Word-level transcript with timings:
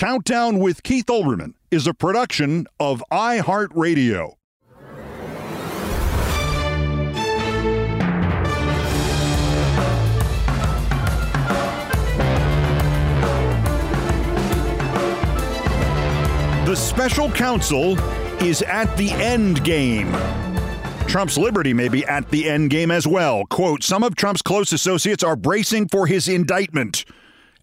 Countdown 0.00 0.60
with 0.60 0.82
Keith 0.82 1.04
Olbermann 1.08 1.52
is 1.70 1.86
a 1.86 1.92
production 1.92 2.66
of 2.80 3.04
iHeartRadio. 3.12 4.32
The 16.64 16.74
special 16.74 17.30
counsel 17.32 17.98
is 18.42 18.62
at 18.62 18.96
the 18.96 19.10
end 19.10 19.62
game. 19.64 20.10
Trump's 21.06 21.36
liberty 21.36 21.74
may 21.74 21.90
be 21.90 22.06
at 22.06 22.30
the 22.30 22.48
end 22.48 22.70
game 22.70 22.90
as 22.90 23.06
well. 23.06 23.44
Quote 23.50 23.82
Some 23.82 24.02
of 24.02 24.16
Trump's 24.16 24.40
close 24.40 24.72
associates 24.72 25.22
are 25.22 25.36
bracing 25.36 25.88
for 25.88 26.06
his 26.06 26.26
indictment 26.26 27.04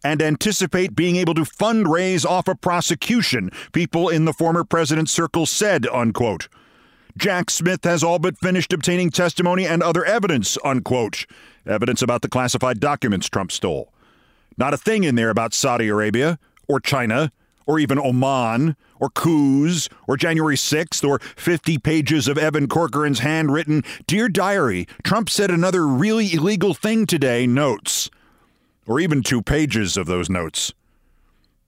and 0.04 0.22
anticipate 0.22 0.96
being 0.96 1.16
able 1.16 1.34
to 1.34 1.42
fundraise 1.42 2.26
off 2.26 2.48
a 2.48 2.56
prosecution, 2.56 3.50
people 3.72 4.10
in 4.10 4.26
the 4.26 4.34
former 4.34 4.64
president's 4.64 5.12
circle 5.12 5.46
said, 5.46 5.88
unquote. 5.88 6.48
Jack 7.18 7.50
Smith 7.50 7.84
has 7.84 8.04
all 8.04 8.20
but 8.20 8.38
finished 8.38 8.72
obtaining 8.72 9.10
testimony 9.10 9.66
and 9.66 9.82
other 9.82 10.06
evidence, 10.06 10.58
unquote. 10.64 11.26
Evidence 11.66 12.02
about 12.02 12.22
the 12.22 12.30
classified 12.30 12.80
documents 12.80 13.28
Trump 13.28 13.52
stole. 13.52 13.92
Not 14.58 14.74
a 14.74 14.78
thing 14.78 15.04
in 15.04 15.16
there 15.16 15.30
about 15.30 15.54
Saudi 15.54 15.88
Arabia 15.88 16.38
or 16.68 16.80
China 16.80 17.32
or 17.66 17.80
even 17.80 18.00
Oman 18.00 18.76
or 19.00 19.10
coups 19.10 19.90
or 20.08 20.16
January 20.16 20.56
6th 20.56 21.08
or 21.08 21.20
50 21.20 21.78
pages 21.80 22.28
of 22.28 22.38
Evan 22.38 22.68
Corcoran's 22.68 23.20
handwritten 23.20 23.84
Dear 24.08 24.30
Diary, 24.30 24.88
Trump 25.04 25.30
said 25.30 25.52
another 25.52 25.86
really 25.86 26.34
illegal 26.34 26.74
thing 26.74 27.06
today 27.06 27.46
notes 27.46 28.10
or 28.88 29.00
even 29.00 29.22
two 29.22 29.42
pages 29.42 29.98
of 29.98 30.08
those 30.08 30.30
notes. 30.30 30.74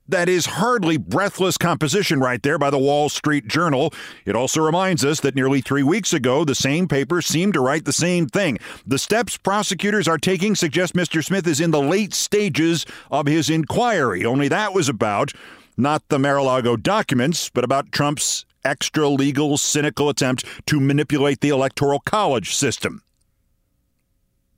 That 0.08 0.28
is 0.28 0.48
hardly 0.48 0.98
breathless 0.98 1.56
composition 1.60 2.20
right 2.20 2.42
there 2.42 2.58
by 2.58 2.72
the 2.72 2.80
Wall 2.80 3.10
Street 3.10 3.48
Journal. 3.48 3.94
It 4.26 4.36
also 4.36 4.60
reminds 4.60 5.06
us 5.06 5.20
that 5.20 5.36
nearly 5.36 5.62
three 5.62 5.84
weeks 5.84 6.14
ago, 6.14 6.44
the 6.44 6.56
same 6.56 6.88
paper 6.88 7.22
seemed 7.22 7.54
to 7.54 7.62
write 7.62 7.86
the 7.86 7.94
same 7.94 8.26
thing. 8.26 8.58
The 8.88 8.98
steps 8.98 9.38
prosecutors 9.38 10.08
are 10.08 10.18
taking 10.18 10.56
suggest 10.56 10.96
Mr. 10.96 11.24
Smith 11.24 11.46
is 11.46 11.62
in 11.62 11.70
the 11.70 11.82
late 11.82 12.16
stages 12.16 12.88
of 13.12 13.28
his 13.28 13.52
inquiry. 13.52 14.26
Only 14.26 14.48
that 14.48 14.74
was 14.74 14.90
about 14.90 15.32
not 15.78 16.02
the 16.10 16.18
Mar 16.18 16.38
a 16.38 16.44
Lago 16.44 16.76
documents, 16.76 17.50
but 17.50 17.64
about 17.64 17.92
Trump's 17.92 18.46
extra 18.66 19.08
legal, 19.08 19.58
cynical 19.58 20.10
attempt 20.10 20.44
to 20.66 20.80
manipulate 20.80 21.42
the 21.42 21.50
Electoral 21.50 22.00
College 22.00 22.56
system. 22.56 23.04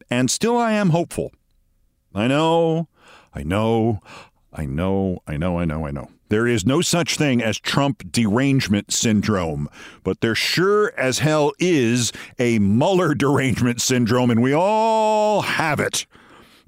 And 0.10 0.32
still, 0.32 0.58
I 0.58 0.72
am 0.72 0.90
hopeful. 0.90 1.32
I 2.14 2.28
know, 2.28 2.88
I 3.34 3.44
know, 3.44 4.00
I 4.54 4.66
know, 4.66 5.22
I 5.28 5.38
know, 5.38 5.60
I 5.60 5.66
know, 5.66 5.88
I 5.88 5.92
know. 5.92 6.10
There 6.28 6.48
is 6.48 6.66
no 6.66 6.82
such 6.82 7.18
thing 7.18 7.42
as 7.42 7.58
Trump 7.58 8.12
derangement 8.12 8.92
syndrome, 8.92 9.70
but 10.04 10.22
there 10.22 10.36
sure 10.36 10.94
as 10.98 11.20
hell 11.20 11.52
is 11.60 12.12
a 12.40 12.60
Mueller 12.60 13.14
derangement 13.14 13.82
syndrome, 13.82 14.30
and 14.30 14.42
we 14.42 14.54
all 14.54 15.42
have 15.42 15.80
it. 15.80 16.06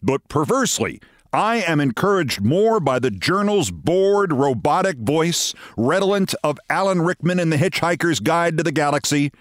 But 0.01 0.27
perversely, 0.27 1.01
I 1.33 1.57
am 1.57 1.79
encouraged 1.79 2.41
more 2.41 2.79
by 2.79 2.99
the 2.99 3.11
journal's 3.11 3.71
bored, 3.71 4.31
robotic 4.31 4.97
voice, 4.97 5.53
redolent 5.75 6.35
of 6.43 6.59
Alan 6.69 7.01
Rickman 7.01 7.39
in 7.39 7.49
The 7.49 7.57
Hitchhiker's 7.57 8.19
Guide 8.19 8.57
to 8.57 8.63
the 8.63 8.71
Galaxy, 8.71 9.31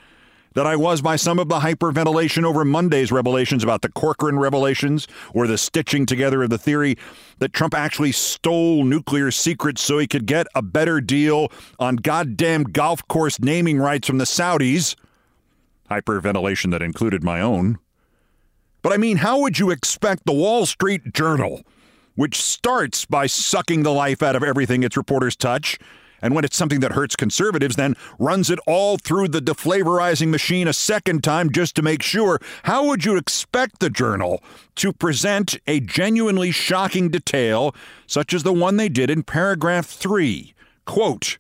that 0.54 0.66
I 0.66 0.76
was 0.76 1.02
by 1.02 1.16
some 1.16 1.38
of 1.38 1.48
the 1.48 1.60
hyperventilation 1.60 2.44
over 2.44 2.64
Monday's 2.64 3.12
revelations 3.12 3.62
about 3.62 3.82
the 3.82 3.88
Corcoran 3.88 4.38
revelations 4.38 5.08
or 5.34 5.46
the 5.46 5.58
stitching 5.58 6.06
together 6.06 6.42
of 6.42 6.50
the 6.50 6.58
theory 6.58 6.96
that 7.38 7.52
Trump 7.52 7.74
actually 7.74 8.12
stole 8.12 8.84
nuclear 8.84 9.30
secrets 9.30 9.82
so 9.82 9.98
he 9.98 10.06
could 10.06 10.26
get 10.26 10.46
a 10.54 10.62
better 10.62 11.00
deal 11.00 11.50
on 11.78 11.96
goddamn 11.96 12.64
golf 12.64 13.06
course 13.08 13.40
naming 13.40 13.78
rights 13.78 14.06
from 14.06 14.18
the 14.18 14.24
Saudis. 14.24 14.94
Hyperventilation 15.90 16.70
that 16.70 16.82
included 16.82 17.22
my 17.22 17.40
own. 17.40 17.78
But 18.82 18.92
I 18.92 18.96
mean, 18.96 19.19
how 19.19 19.40
would 19.40 19.58
you 19.58 19.70
expect 19.70 20.26
the 20.26 20.32
Wall 20.32 20.66
Street 20.66 21.12
Journal, 21.14 21.62
which 22.16 22.40
starts 22.40 23.04
by 23.04 23.26
sucking 23.26 23.84
the 23.84 23.92
life 23.92 24.22
out 24.22 24.36
of 24.36 24.42
everything 24.42 24.82
its 24.82 24.96
reporters 24.96 25.37
touch, 25.37 25.78
and 26.22 26.34
when 26.34 26.44
it's 26.44 26.56
something 26.56 26.80
that 26.80 26.92
hurts 26.92 27.16
conservatives, 27.16 27.76
then 27.76 27.96
runs 28.19 28.48
it 28.48 28.60
all 28.66 28.96
through 28.96 29.28
the 29.28 29.40
deflavorizing 29.40 30.28
machine 30.28 30.69
a 30.69 30.72
second 30.72 31.22
time 31.24 31.50
just 31.50 31.74
to 31.76 31.82
make 31.82 32.02
sure. 32.02 32.40
How 32.62 32.86
would 32.86 33.04
you 33.04 33.16
expect 33.16 33.80
the 33.80 33.90
journal 33.90 34.42
to 34.76 34.92
present 34.92 35.58
a 35.66 35.80
genuinely 35.80 36.52
shocking 36.52 37.10
detail 37.10 37.74
such 38.06 38.32
as 38.32 38.44
the 38.44 38.52
one 38.52 38.76
they 38.76 38.88
did 38.88 39.10
in 39.10 39.24
paragraph 39.24 39.86
three? 39.86 40.54
Quote, 40.86 41.38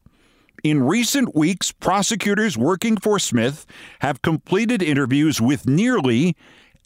in 0.62 0.82
recent 0.82 1.34
weeks, 1.34 1.72
prosecutors 1.72 2.56
working 2.56 2.96
for 2.96 3.18
Smith 3.18 3.66
have 4.00 4.22
completed 4.22 4.80
interviews 4.80 5.40
with 5.40 5.66
nearly 5.66 6.36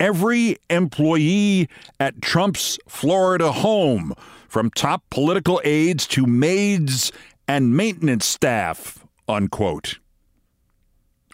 every 0.00 0.56
employee 0.70 1.68
at 2.00 2.22
Trump's 2.22 2.78
Florida 2.88 3.52
home, 3.52 4.14
from 4.48 4.70
top 4.70 5.02
political 5.10 5.60
aides 5.64 6.06
to 6.06 6.24
maids 6.24 7.12
and 7.48 7.76
maintenance 7.76 8.26
staff, 8.26 9.04
unquote. 9.28 9.98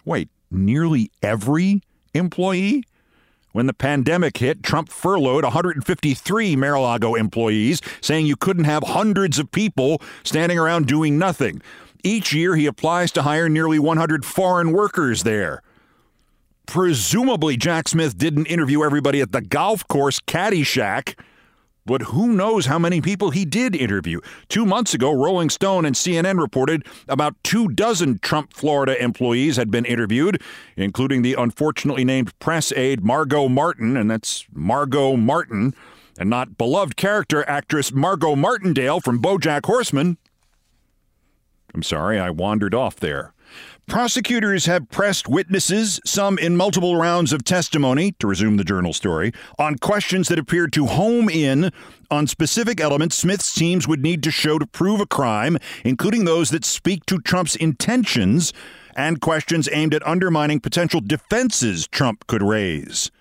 Wait, 0.05 0.29
nearly 0.51 1.11
every 1.21 1.81
employee? 2.13 2.83
When 3.53 3.67
the 3.67 3.73
pandemic 3.73 4.37
hit, 4.37 4.63
Trump 4.63 4.89
furloughed 4.89 5.43
153 5.43 6.55
Mar-a-Lago 6.55 7.13
employees, 7.13 7.81
saying 8.01 8.25
you 8.25 8.35
couldn't 8.35 8.63
have 8.63 8.83
hundreds 8.83 9.37
of 9.37 9.51
people 9.51 10.01
standing 10.23 10.57
around 10.57 10.87
doing 10.87 11.19
nothing. 11.19 11.61
Each 12.03 12.33
year, 12.33 12.55
he 12.55 12.65
applies 12.65 13.11
to 13.13 13.21
hire 13.21 13.47
nearly 13.47 13.77
100 13.77 14.25
foreign 14.25 14.71
workers 14.71 15.21
there. 15.23 15.61
Presumably, 16.65 17.55
Jack 17.55 17.87
Smith 17.87 18.17
didn't 18.17 18.47
interview 18.47 18.83
everybody 18.83 19.21
at 19.21 19.31
the 19.31 19.41
golf 19.41 19.87
course 19.87 20.19
Caddyshack. 20.19 21.17
But 21.85 22.03
who 22.03 22.31
knows 22.31 22.67
how 22.67 22.79
many 22.79 23.01
people 23.01 23.31
he 23.31 23.43
did 23.43 23.75
interview? 23.75 24.21
Two 24.47 24.65
months 24.65 24.93
ago, 24.93 25.11
Rolling 25.11 25.49
Stone 25.49 25.85
and 25.85 25.95
CNN 25.95 26.39
reported 26.39 26.85
about 27.09 27.35
two 27.43 27.67
dozen 27.67 28.19
Trump 28.19 28.53
Florida 28.53 29.01
employees 29.03 29.57
had 29.57 29.69
been 29.69 29.83
interviewed, 29.83 30.41
including 30.77 31.23
the 31.23 31.33
unfortunately 31.33 32.05
named 32.05 32.37
press 32.39 32.71
aide 32.71 33.03
Margo 33.03 33.49
Martin, 33.49 33.97
and 33.97 34.09
that's 34.09 34.45
Margo 34.53 35.17
Martin, 35.17 35.75
and 36.17 36.29
not 36.29 36.57
beloved 36.57 36.95
character 36.95 37.47
actress 37.49 37.91
Margo 37.91 38.35
Martindale 38.35 39.01
from 39.01 39.21
Bojack 39.21 39.65
Horseman. 39.65 40.17
I'm 41.73 41.83
sorry, 41.83 42.17
I 42.17 42.29
wandered 42.29 42.73
off 42.73 42.97
there. 42.97 43.32
Prosecutors 43.87 44.65
have 44.65 44.89
pressed 44.89 45.27
witnesses, 45.27 45.99
some 46.05 46.37
in 46.37 46.55
multiple 46.55 46.95
rounds 46.95 47.33
of 47.33 47.43
testimony, 47.43 48.13
to 48.13 48.27
resume 48.27 48.55
the 48.55 48.63
journal 48.63 48.93
story, 48.93 49.33
on 49.59 49.77
questions 49.77 50.29
that 50.29 50.39
appeared 50.39 50.71
to 50.73 50.85
home 50.85 51.29
in 51.29 51.69
on 52.09 52.25
specific 52.25 52.79
elements 52.79 53.17
Smith's 53.17 53.53
teams 53.53 53.85
would 53.87 54.01
need 54.01 54.23
to 54.23 54.31
show 54.31 54.57
to 54.57 54.65
prove 54.65 55.01
a 55.01 55.05
crime, 55.05 55.57
including 55.83 56.23
those 56.23 56.49
that 56.51 56.63
speak 56.63 57.05
to 57.07 57.19
Trump's 57.19 57.57
intentions 57.57 58.53
and 58.95 59.19
questions 59.19 59.67
aimed 59.71 59.93
at 59.93 60.07
undermining 60.07 60.61
potential 60.61 61.01
defenses 61.01 61.85
Trump 61.87 62.25
could 62.27 62.41
raise. 62.41 63.11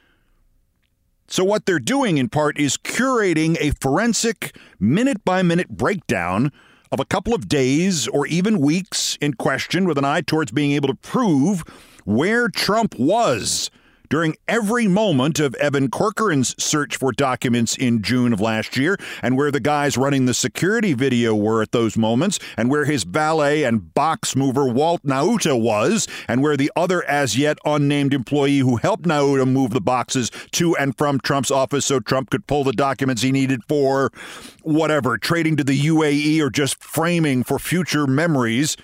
So, 1.26 1.44
what 1.44 1.66
they're 1.66 1.80
doing 1.80 2.18
in 2.18 2.28
part 2.28 2.58
is 2.58 2.76
curating 2.76 3.56
a 3.58 3.72
forensic, 3.80 4.56
minute 4.78 5.24
by 5.24 5.42
minute 5.42 5.70
breakdown 5.70 6.52
of 6.92 7.00
a 7.00 7.04
couple 7.06 7.34
of 7.34 7.48
days 7.48 8.06
or 8.06 8.26
even 8.26 8.60
weeks 8.60 9.16
in 9.20 9.32
question 9.32 9.86
with 9.86 9.96
an 9.96 10.04
eye 10.04 10.20
towards 10.20 10.52
being 10.52 10.72
able 10.72 10.88
to 10.88 10.94
prove 10.94 11.64
where 12.04 12.48
Trump 12.48 12.94
was 12.98 13.70
during 14.12 14.36
every 14.46 14.86
moment 14.86 15.40
of 15.40 15.54
Evan 15.54 15.88
Corcoran's 15.88 16.54
search 16.62 16.98
for 16.98 17.12
documents 17.12 17.78
in 17.78 18.02
June 18.02 18.34
of 18.34 18.42
last 18.42 18.76
year, 18.76 18.98
and 19.22 19.38
where 19.38 19.50
the 19.50 19.58
guys 19.58 19.96
running 19.96 20.26
the 20.26 20.34
security 20.34 20.92
video 20.92 21.34
were 21.34 21.62
at 21.62 21.72
those 21.72 21.96
moments, 21.96 22.38
and 22.58 22.68
where 22.68 22.84
his 22.84 23.04
valet 23.04 23.62
and 23.62 23.94
box 23.94 24.36
mover 24.36 24.66
Walt 24.66 25.02
Nauta 25.02 25.58
was, 25.58 26.06
and 26.28 26.42
where 26.42 26.58
the 26.58 26.70
other 26.76 27.02
as 27.04 27.38
yet 27.38 27.56
unnamed 27.64 28.12
employee 28.12 28.58
who 28.58 28.76
helped 28.76 29.04
Nauta 29.04 29.50
move 29.50 29.70
the 29.70 29.80
boxes 29.80 30.30
to 30.50 30.76
and 30.76 30.94
from 30.98 31.18
Trump's 31.18 31.50
office 31.50 31.86
so 31.86 31.98
Trump 31.98 32.28
could 32.28 32.46
pull 32.46 32.64
the 32.64 32.74
documents 32.74 33.22
he 33.22 33.32
needed 33.32 33.64
for 33.66 34.12
whatever, 34.60 35.16
trading 35.16 35.56
to 35.56 35.64
the 35.64 35.86
UAE 35.86 36.38
or 36.42 36.50
just 36.50 36.84
framing 36.84 37.42
for 37.44 37.58
future 37.58 38.06
memories. 38.06 38.76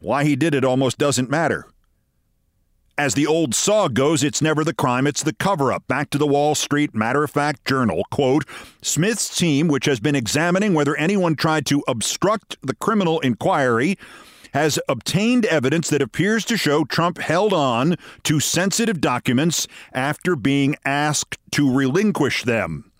Why 0.00 0.24
he 0.24 0.34
did 0.34 0.56
it 0.56 0.64
almost 0.64 0.98
doesn't 0.98 1.30
matter. 1.30 1.68
As 2.96 3.14
the 3.14 3.26
old 3.26 3.56
saw 3.56 3.88
goes, 3.88 4.22
it's 4.22 4.40
never 4.40 4.62
the 4.62 4.72
crime, 4.72 5.04
it's 5.08 5.24
the 5.24 5.32
cover 5.32 5.72
up. 5.72 5.84
Back 5.88 6.10
to 6.10 6.18
the 6.18 6.28
Wall 6.28 6.54
Street 6.54 6.94
Matter 6.94 7.24
of 7.24 7.30
Fact 7.32 7.64
Journal. 7.64 8.04
Quote 8.12 8.44
Smith's 8.82 9.36
team, 9.36 9.66
which 9.66 9.86
has 9.86 9.98
been 9.98 10.14
examining 10.14 10.74
whether 10.74 10.94
anyone 10.94 11.34
tried 11.34 11.66
to 11.66 11.82
obstruct 11.88 12.56
the 12.62 12.76
criminal 12.76 13.18
inquiry, 13.20 13.98
has 14.52 14.78
obtained 14.88 15.44
evidence 15.46 15.90
that 15.90 16.02
appears 16.02 16.44
to 16.44 16.56
show 16.56 16.84
Trump 16.84 17.18
held 17.18 17.52
on 17.52 17.96
to 18.22 18.38
sensitive 18.38 19.00
documents 19.00 19.66
after 19.92 20.36
being 20.36 20.76
asked 20.84 21.36
to 21.50 21.74
relinquish 21.74 22.44
them. 22.44 22.92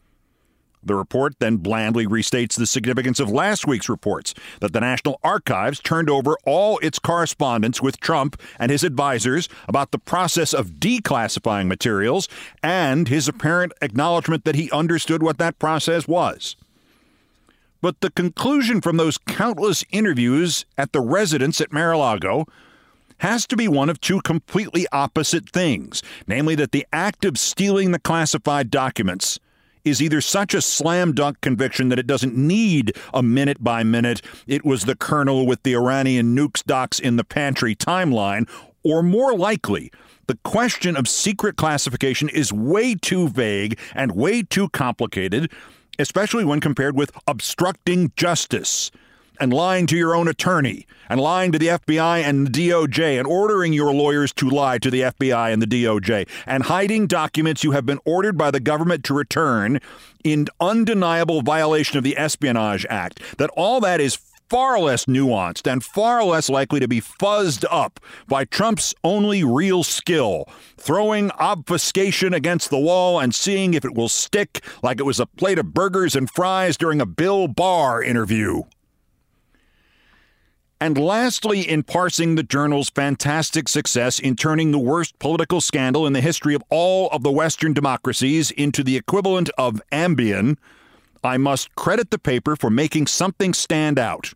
The 0.85 0.95
report 0.95 1.39
then 1.39 1.57
blandly 1.57 2.07
restates 2.07 2.57
the 2.57 2.67
significance 2.67 3.19
of 3.19 3.31
last 3.31 3.67
week's 3.67 3.89
reports 3.89 4.35
that 4.61 4.73
the 4.73 4.81
National 4.81 5.19
Archives 5.25 5.81
turned 5.81 6.11
over 6.11 6.37
all 6.45 6.79
its 6.79 6.99
correspondence 6.99 7.81
with 7.81 8.01
Trump 8.01 8.41
and 8.59 8.71
his 8.71 8.85
advisers 8.85 9.49
about 9.67 9.93
the 9.93 9.99
process 9.99 10.53
of 10.53 10.73
declassifying 10.73 11.67
materials 11.67 12.29
and 12.63 13.09
his 13.09 13.29
apparent 13.29 13.73
acknowledgement 13.81 14.45
that 14.45 14.57
he 14.57 14.71
understood 14.71 15.23
what 15.23 15.39
that 15.39 15.59
process 15.59 16.07
was. 16.07 16.57
But 17.81 18.01
the 18.01 18.11
conclusion 18.11 18.81
from 18.81 18.97
those 18.97 19.19
countless 19.19 19.85
interviews 19.91 20.65
at 20.79 20.93
the 20.93 21.01
residence 21.01 21.61
at 21.61 21.73
Mar-a-Lago 21.73 22.47
has 23.19 23.47
to 23.47 23.57
be 23.57 23.69
one 23.69 23.89
of 23.89 24.01
two 24.01 24.21
completely 24.21 24.87
opposite 24.93 25.49
things, 25.51 26.03
namely 26.27 26.55
that 26.55 26.73
the 26.73 26.87
act 26.93 27.25
of 27.25 27.39
stealing 27.39 27.91
the 27.91 27.99
classified 27.99 28.71
documents 28.71 29.39
is 29.85 30.03
either 30.03 30.21
such 30.21 30.55
a 30.55 30.63
slam 30.63 31.13
dunk 31.13 31.41
conviction 31.41 31.89
that 31.89 31.99
it 31.99 32.07
doesn't 32.07 32.37
need 32.37 32.97
a 33.13 33.23
minute 33.23 33.63
by 33.63 33.83
minute, 33.83 34.23
it 34.47 34.65
was 34.65 34.85
the 34.85 34.97
colonel 34.97 35.47
with 35.47 35.63
the 35.63 35.75
Iranian 35.75 36.37
nukes 36.37 36.65
docs 36.65 36.99
in 36.99 37.17
the 37.17 37.25
pantry 37.25 37.75
timeline, 37.75 38.49
or 38.83 39.03
more 39.03 39.37
likely, 39.37 39.91
the 40.27 40.39
question 40.45 40.97
of 40.97 41.09
secret 41.09 41.57
classification 41.57 42.29
is 42.29 42.53
way 42.53 42.95
too 42.95 43.29
vague 43.29 43.79
and 43.95 44.13
way 44.13 44.43
too 44.43 44.69
complicated, 44.71 45.51
especially 45.99 46.45
when 46.45 46.61
compared 46.61 46.97
with 46.97 47.13
obstructing 47.27 48.13
justice 48.17 48.91
and 49.41 49.53
lying 49.53 49.87
to 49.87 49.97
your 49.97 50.15
own 50.15 50.29
attorney 50.29 50.87
and 51.09 51.21
lying 51.21 51.53
to 51.53 51.59
the 51.59 51.69
FBI 51.69 52.23
and 52.23 52.47
the 52.47 52.69
DOJ 52.69 53.19
and 53.19 53.27
ordering 53.27 53.73
your 53.73 53.93
lawyers 53.93 54.33
to 54.35 54.49
lie 54.49 54.79
to 54.79 54.91
the 54.91 55.03
FBI 55.03 55.53
and 55.53 55.61
the 55.61 55.67
DOJ 55.67 56.29
and 56.47 56.65
hiding 56.65 57.07
documents 57.07 57.65
you 57.65 57.73
have 57.73 57.87
been 57.87 58.01
ordered 58.05 58.39
by 58.39 58.51
the 58.51 58.61
government 58.61 59.05
to 59.05 59.15
return 59.15 59.81
in 60.23 60.47
undeniable 60.61 61.43
violation 61.43 61.99
of 61.99 62.05
the 62.05 62.17
Espionage 62.17 62.87
Act, 62.89 63.21
that 63.39 63.51
all 63.51 63.81
that 63.81 64.01
is 64.01 64.19
far 64.49 64.79
less 64.79 65.07
nuanced 65.07 65.71
and 65.71 65.83
far 65.85 66.23
less 66.23 66.49
likely 66.49 66.81
to 66.81 66.89
be 66.89 67.01
fuzzed 67.01 67.65
up 67.71 68.01
by 68.29 68.45
Trump's 68.45 68.95
only 69.03 69.43
real 69.43 69.83
skill, 69.83 70.49
throwing 70.77 71.31
obfuscation 71.33 72.35
against 72.35 72.71
the 72.71 72.79
wall 72.79 73.21
and 73.21 73.35
seeing 73.35 73.75
if 73.75 73.85
it 73.85 73.95
will 73.95 74.09
stick 74.09 74.65
like 74.83 75.01
it 75.01 75.05
was 75.05 75.21
a 75.21 75.27
plate 75.27 75.59
of 75.59 75.75
burgers 75.75 76.15
and 76.15 76.31
fries 76.31 76.77
during 76.77 77.01
a 77.01 77.07
Bill 77.07 77.49
Barr 77.49 78.03
interview. 78.03 78.63
And 80.85 80.99
lastly, 80.99 81.63
in 81.63 81.83
parsing 81.83 82.35
the 82.35 82.43
journal's 82.43 82.91
fantastic 82.91 83.71
success 83.71 84.19
in 84.19 84.37
turning 84.37 84.71
the 84.71 84.79
worst 84.79 85.19
political 85.19 85.63
scandal 85.63 86.07
in 86.07 86.13
the 86.13 86.21
history 86.21 86.55
of 86.55 86.63
all 86.69 87.09
of 87.09 87.23
the 87.23 87.31
Western 87.31 87.73
democracies 87.73 88.51
into 88.51 88.85
the 88.85 88.95
equivalent 88.95 89.49
of 89.57 89.81
Ambien, 89.91 90.59
I 91.25 91.39
must 91.39 91.75
credit 91.75 92.11
the 92.11 92.19
paper 92.19 92.55
for 92.55 92.69
making 92.69 93.07
something 93.07 93.55
stand 93.55 93.99
out. 93.99 94.35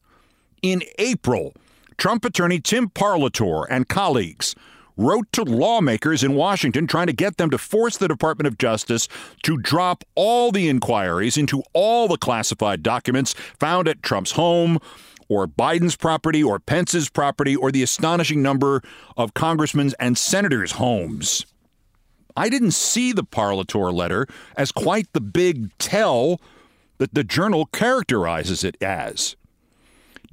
In 0.62 0.82
April, 0.98 1.52
Trump 1.98 2.24
attorney 2.24 2.60
Tim 2.60 2.88
Parlatore 2.88 3.66
and 3.68 3.86
colleagues 3.86 4.54
wrote 4.96 5.30
to 5.32 5.42
lawmakers 5.42 6.24
in 6.24 6.34
Washington 6.34 6.86
trying 6.86 7.08
to 7.08 7.12
get 7.12 7.36
them 7.36 7.50
to 7.50 7.58
force 7.58 7.98
the 7.98 8.08
Department 8.08 8.46
of 8.46 8.56
Justice 8.56 9.06
to 9.42 9.58
drop 9.58 10.02
all 10.14 10.50
the 10.50 10.70
inquiries 10.70 11.36
into 11.36 11.62
all 11.74 12.08
the 12.08 12.16
classified 12.16 12.82
documents 12.82 13.34
found 13.60 13.86
at 13.86 14.02
Trump's 14.02 14.32
home 14.32 14.78
or 15.28 15.46
Biden's 15.46 15.96
property 15.96 16.42
or 16.42 16.58
Pence's 16.58 17.08
property 17.08 17.54
or 17.54 17.70
the 17.70 17.82
astonishing 17.82 18.42
number 18.42 18.82
of 19.16 19.34
congressmen's 19.34 19.94
and 19.94 20.16
senators' 20.16 20.72
homes. 20.72 21.46
I 22.36 22.48
didn't 22.48 22.72
see 22.72 23.12
the 23.12 23.24
Parlatore 23.24 23.92
letter 23.92 24.26
as 24.56 24.72
quite 24.72 25.12
the 25.12 25.20
big 25.20 25.76
tell 25.78 26.40
that 26.98 27.14
the 27.14 27.24
journal 27.24 27.66
characterizes 27.66 28.64
it 28.64 28.76
as. 28.82 29.36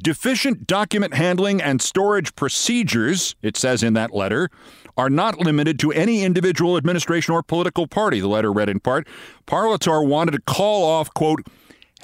Deficient 0.01 0.67
document 0.67 1.13
handling 1.13 1.61
and 1.61 1.81
storage 1.81 2.35
procedures, 2.35 3.35
it 3.41 3.55
says 3.55 3.81
in 3.81 3.93
that 3.93 4.13
letter, 4.13 4.49
are 4.97 5.09
not 5.09 5.39
limited 5.39 5.79
to 5.79 5.91
any 5.91 6.23
individual 6.23 6.77
administration 6.77 7.33
or 7.33 7.41
political 7.41 7.87
party, 7.87 8.19
the 8.19 8.27
letter 8.27 8.51
read 8.51 8.69
in 8.69 8.79
part. 8.79 9.07
Parlatore 9.47 10.05
wanted 10.05 10.31
to 10.31 10.41
call 10.41 10.83
off, 10.83 11.13
quote, 11.13 11.45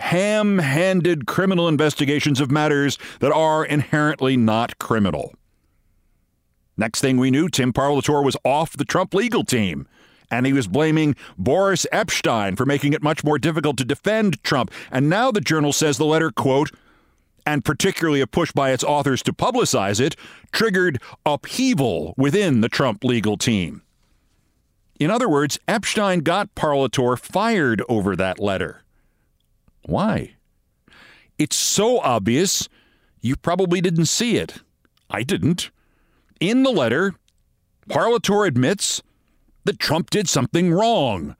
ham 0.01 0.59
handed 0.59 1.25
criminal 1.25 1.67
investigations 1.67 2.39
of 2.39 2.51
matters 2.51 2.97
that 3.19 3.31
are 3.31 3.63
inherently 3.63 4.35
not 4.37 4.77
criminal. 4.79 5.33
Next 6.77 7.01
thing 7.01 7.17
we 7.17 7.31
knew, 7.31 7.47
Tim 7.49 7.71
Parlatore 7.73 8.23
was 8.23 8.37
off 8.43 8.75
the 8.75 8.85
Trump 8.85 9.13
legal 9.13 9.43
team. 9.43 9.87
And 10.29 10.45
he 10.45 10.53
was 10.53 10.67
blaming 10.67 11.15
Boris 11.37 11.85
Epshteyn 11.91 12.55
for 12.55 12.65
making 12.65 12.93
it 12.93 13.03
much 13.03 13.23
more 13.23 13.37
difficult 13.37 13.77
to 13.77 13.85
defend 13.85 14.41
Trump. 14.43 14.71
And 14.89 15.09
now 15.09 15.29
the 15.29 15.41
journal 15.41 15.73
says 15.73 15.97
the 15.97 16.05
letter, 16.05 16.31
quote, 16.31 16.71
and 17.45 17.65
particularly 17.65 18.21
a 18.21 18.27
push 18.27 18.51
by 18.51 18.71
its 18.71 18.83
authors 18.83 19.21
to 19.23 19.33
publicize 19.33 19.99
it, 19.99 20.15
triggered 20.51 21.01
upheaval 21.25 22.13
within 22.17 22.61
the 22.61 22.69
Trump 22.69 23.03
legal 23.03 23.35
team. 23.35 23.81
In 24.99 25.11
other 25.11 25.27
words, 25.27 25.59
Epshteyn 25.67 26.23
got 26.23 26.53
Parlatore 26.55 27.19
fired 27.19 27.81
over 27.89 28.15
that 28.15 28.39
letter. 28.39 28.83
Why? 29.83 30.35
It's 31.37 31.55
so 31.55 31.99
obvious, 31.99 32.69
you 33.21 33.35
probably 33.35 33.81
didn't 33.81 34.05
see 34.05 34.37
it. 34.37 34.59
I 35.09 35.23
didn't. 35.23 35.71
In 36.39 36.63
the 36.63 36.71
letter, 36.71 37.13
Parlatore 37.89 38.47
admits 38.47 39.01
that 39.65 39.79
Trump 39.79 40.09
did 40.09 40.29
something 40.29 40.71
wrong. 40.71 41.35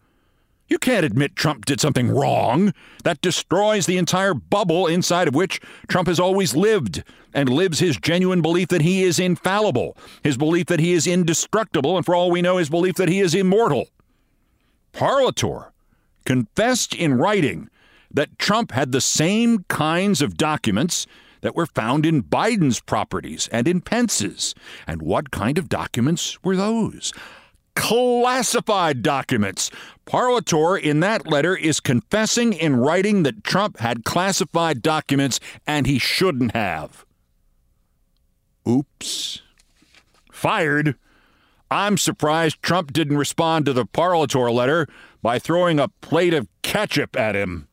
You 0.67 0.77
can't 0.77 1.05
admit 1.05 1.35
Trump 1.35 1.65
did 1.65 1.81
something 1.81 2.09
wrong. 2.09 2.73
That 3.03 3.21
destroys 3.21 3.85
the 3.85 3.97
entire 3.97 4.33
bubble 4.33 4.87
inside 4.87 5.27
of 5.27 5.35
which 5.35 5.59
Trump 5.89 6.07
has 6.07 6.19
always 6.19 6.55
lived 6.55 7.03
and 7.33 7.49
lives 7.49 7.79
his 7.79 7.97
genuine 7.97 8.41
belief 8.41 8.69
that 8.69 8.81
he 8.81 9.03
is 9.03 9.19
infallible, 9.19 9.97
his 10.23 10.37
belief 10.37 10.67
that 10.67 10.79
he 10.79 10.93
is 10.93 11.07
indestructible, 11.07 11.97
and 11.97 12.05
for 12.05 12.15
all 12.15 12.31
we 12.31 12.41
know, 12.41 12.57
his 12.57 12.69
belief 12.69 12.95
that 12.95 13.09
he 13.09 13.19
is 13.19 13.35
immortal. 13.35 13.87
Parlatore 14.93 15.71
confessed 16.25 16.93
in 16.93 17.15
writing 17.15 17.69
that 18.13 18.37
Trump 18.37 18.71
had 18.71 18.91
the 18.91 19.01
same 19.01 19.65
kinds 19.67 20.21
of 20.21 20.37
documents 20.37 21.07
that 21.41 21.55
were 21.55 21.65
found 21.65 22.05
in 22.05 22.23
Biden's 22.23 22.79
properties 22.79 23.49
and 23.51 23.67
in 23.67 23.81
Pence's. 23.81 24.53
And 24.85 25.01
what 25.01 25.31
kind 25.31 25.57
of 25.57 25.69
documents 25.69 26.43
were 26.43 26.55
those? 26.55 27.11
classified 27.75 29.01
documents. 29.01 29.71
Parlatore 30.05 30.79
in 30.79 30.99
that 31.01 31.27
letter 31.27 31.55
is 31.55 31.79
confessing 31.79 32.53
in 32.53 32.75
writing 32.75 33.23
that 33.23 33.43
Trump 33.43 33.79
had 33.79 34.03
classified 34.03 34.81
documents 34.81 35.39
and 35.65 35.87
he 35.87 35.97
shouldn't 35.97 36.51
have. 36.53 37.05
Oops. 38.67 39.41
Fired. 40.31 40.95
I'm 41.69 41.97
surprised 41.97 42.61
Trump 42.61 42.91
didn't 42.91 43.17
respond 43.17 43.65
to 43.65 43.73
the 43.73 43.85
Parlatore 43.85 44.53
letter 44.53 44.87
by 45.21 45.39
throwing 45.39 45.79
a 45.79 45.87
plate 45.87 46.33
of 46.33 46.47
ketchup 46.71 47.17
at 47.17 47.35
him. 47.35 47.67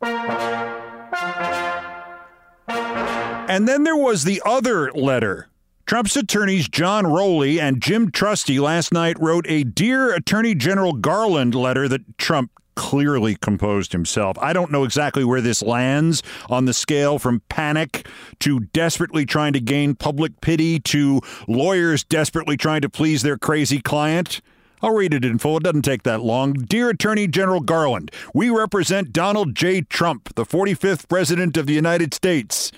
And 3.49 3.69
then 3.69 3.85
there 3.85 3.97
was 3.97 4.25
the 4.25 4.43
other 4.45 4.91
letter 4.93 5.49
Trump's 5.87 6.17
attorneys 6.17 6.69
John 6.69 7.07
Rowley 7.07 7.59
and 7.59 7.81
Jim 7.81 8.11
Trusty 8.11 8.59
last 8.59 8.93
night 8.93 9.17
wrote 9.19 9.47
a 9.49 9.65
Dear 9.65 10.13
Attorney 10.13 10.55
General 10.55 10.93
Garland 10.93 11.55
letter 11.55 11.89
that 11.89 12.19
Trump 12.19 12.51
clearly 12.75 13.37
composed 13.37 13.93
himself. 13.93 14.37
I 14.39 14.53
don't 14.53 14.71
know 14.71 14.85
exactly 14.85 15.25
where 15.25 15.41
this 15.41 15.63
lands 15.63 16.23
on 16.51 16.67
the 16.67 16.75
scale 16.75 17.19
from 17.19 17.41
panic 17.49 18.07
to 18.41 18.61
desperately 18.61 19.25
trying 19.25 19.53
to 19.55 19.61
gain 19.61 19.95
public 19.95 20.41
pity 20.41 20.79
to 20.81 21.21
lawyers 21.47 22.05
desperately 22.05 22.57
trying 22.57 22.83
to 22.83 22.91
please 22.91 23.23
their 23.23 23.39
crazy 23.39 23.81
client. 23.81 24.43
I'll 24.83 24.95
read 24.95 25.15
it 25.15 25.25
in 25.25 25.39
full. 25.39 25.59
It 25.59 25.65
doesn't 25.65 25.83
take 25.83 26.05
that 26.05 26.23
long. 26.23 26.53
Dear 26.53 26.91
Attorney 26.91 27.27
General 27.27 27.61
Garland, 27.61 28.11
we 28.35 28.51
represent 28.51 29.13
Donald 29.13 29.55
J. 29.55 29.83
Trump, 29.83 30.35
the 30.35 30.45
45th 30.45 31.09
President 31.09 31.57
of 31.57 31.67
the 31.67 31.75
United 31.75 32.15
States. 32.15 32.73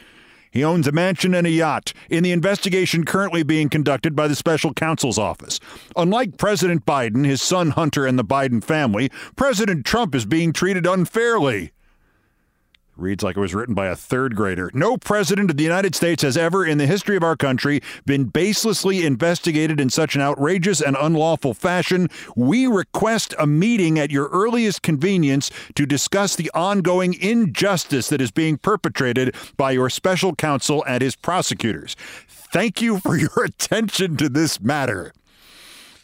He 0.50 0.64
owns 0.64 0.88
a 0.88 0.92
mansion 0.92 1.34
and 1.34 1.46
a 1.46 1.50
yacht 1.50 1.92
in 2.08 2.24
the 2.24 2.32
investigation 2.32 3.04
currently 3.04 3.42
being 3.42 3.68
conducted 3.68 4.16
by 4.16 4.26
the 4.26 4.34
special 4.34 4.74
counsel's 4.74 5.18
office. 5.18 5.60
Unlike 5.96 6.38
President 6.38 6.84
Biden, 6.84 7.24
his 7.24 7.40
son 7.40 7.70
Hunter, 7.70 8.04
and 8.04 8.18
the 8.18 8.24
Biden 8.24 8.62
family, 8.62 9.10
President 9.36 9.86
Trump 9.86 10.14
is 10.14 10.24
being 10.24 10.52
treated 10.52 10.86
unfairly. 10.86 11.72
Reads 13.00 13.24
like 13.24 13.36
it 13.38 13.40
was 13.40 13.54
written 13.54 13.74
by 13.74 13.86
a 13.86 13.96
third 13.96 14.36
grader. 14.36 14.70
No 14.74 14.98
president 14.98 15.50
of 15.50 15.56
the 15.56 15.62
United 15.62 15.94
States 15.94 16.22
has 16.22 16.36
ever, 16.36 16.66
in 16.66 16.76
the 16.76 16.86
history 16.86 17.16
of 17.16 17.22
our 17.22 17.34
country, 17.34 17.80
been 18.04 18.30
baselessly 18.30 19.04
investigated 19.04 19.80
in 19.80 19.88
such 19.88 20.14
an 20.14 20.20
outrageous 20.20 20.82
and 20.82 20.96
unlawful 21.00 21.54
fashion. 21.54 22.10
We 22.36 22.66
request 22.66 23.34
a 23.38 23.46
meeting 23.46 23.98
at 23.98 24.10
your 24.10 24.28
earliest 24.28 24.82
convenience 24.82 25.50
to 25.76 25.86
discuss 25.86 26.36
the 26.36 26.50
ongoing 26.52 27.14
injustice 27.14 28.10
that 28.10 28.20
is 28.20 28.30
being 28.30 28.58
perpetrated 28.58 29.34
by 29.56 29.70
your 29.70 29.88
special 29.88 30.34
counsel 30.34 30.84
and 30.86 31.00
his 31.00 31.16
prosecutors. 31.16 31.96
Thank 32.28 32.82
you 32.82 33.00
for 33.00 33.16
your 33.16 33.32
attention 33.44 34.18
to 34.18 34.28
this 34.28 34.60
matter. 34.60 35.14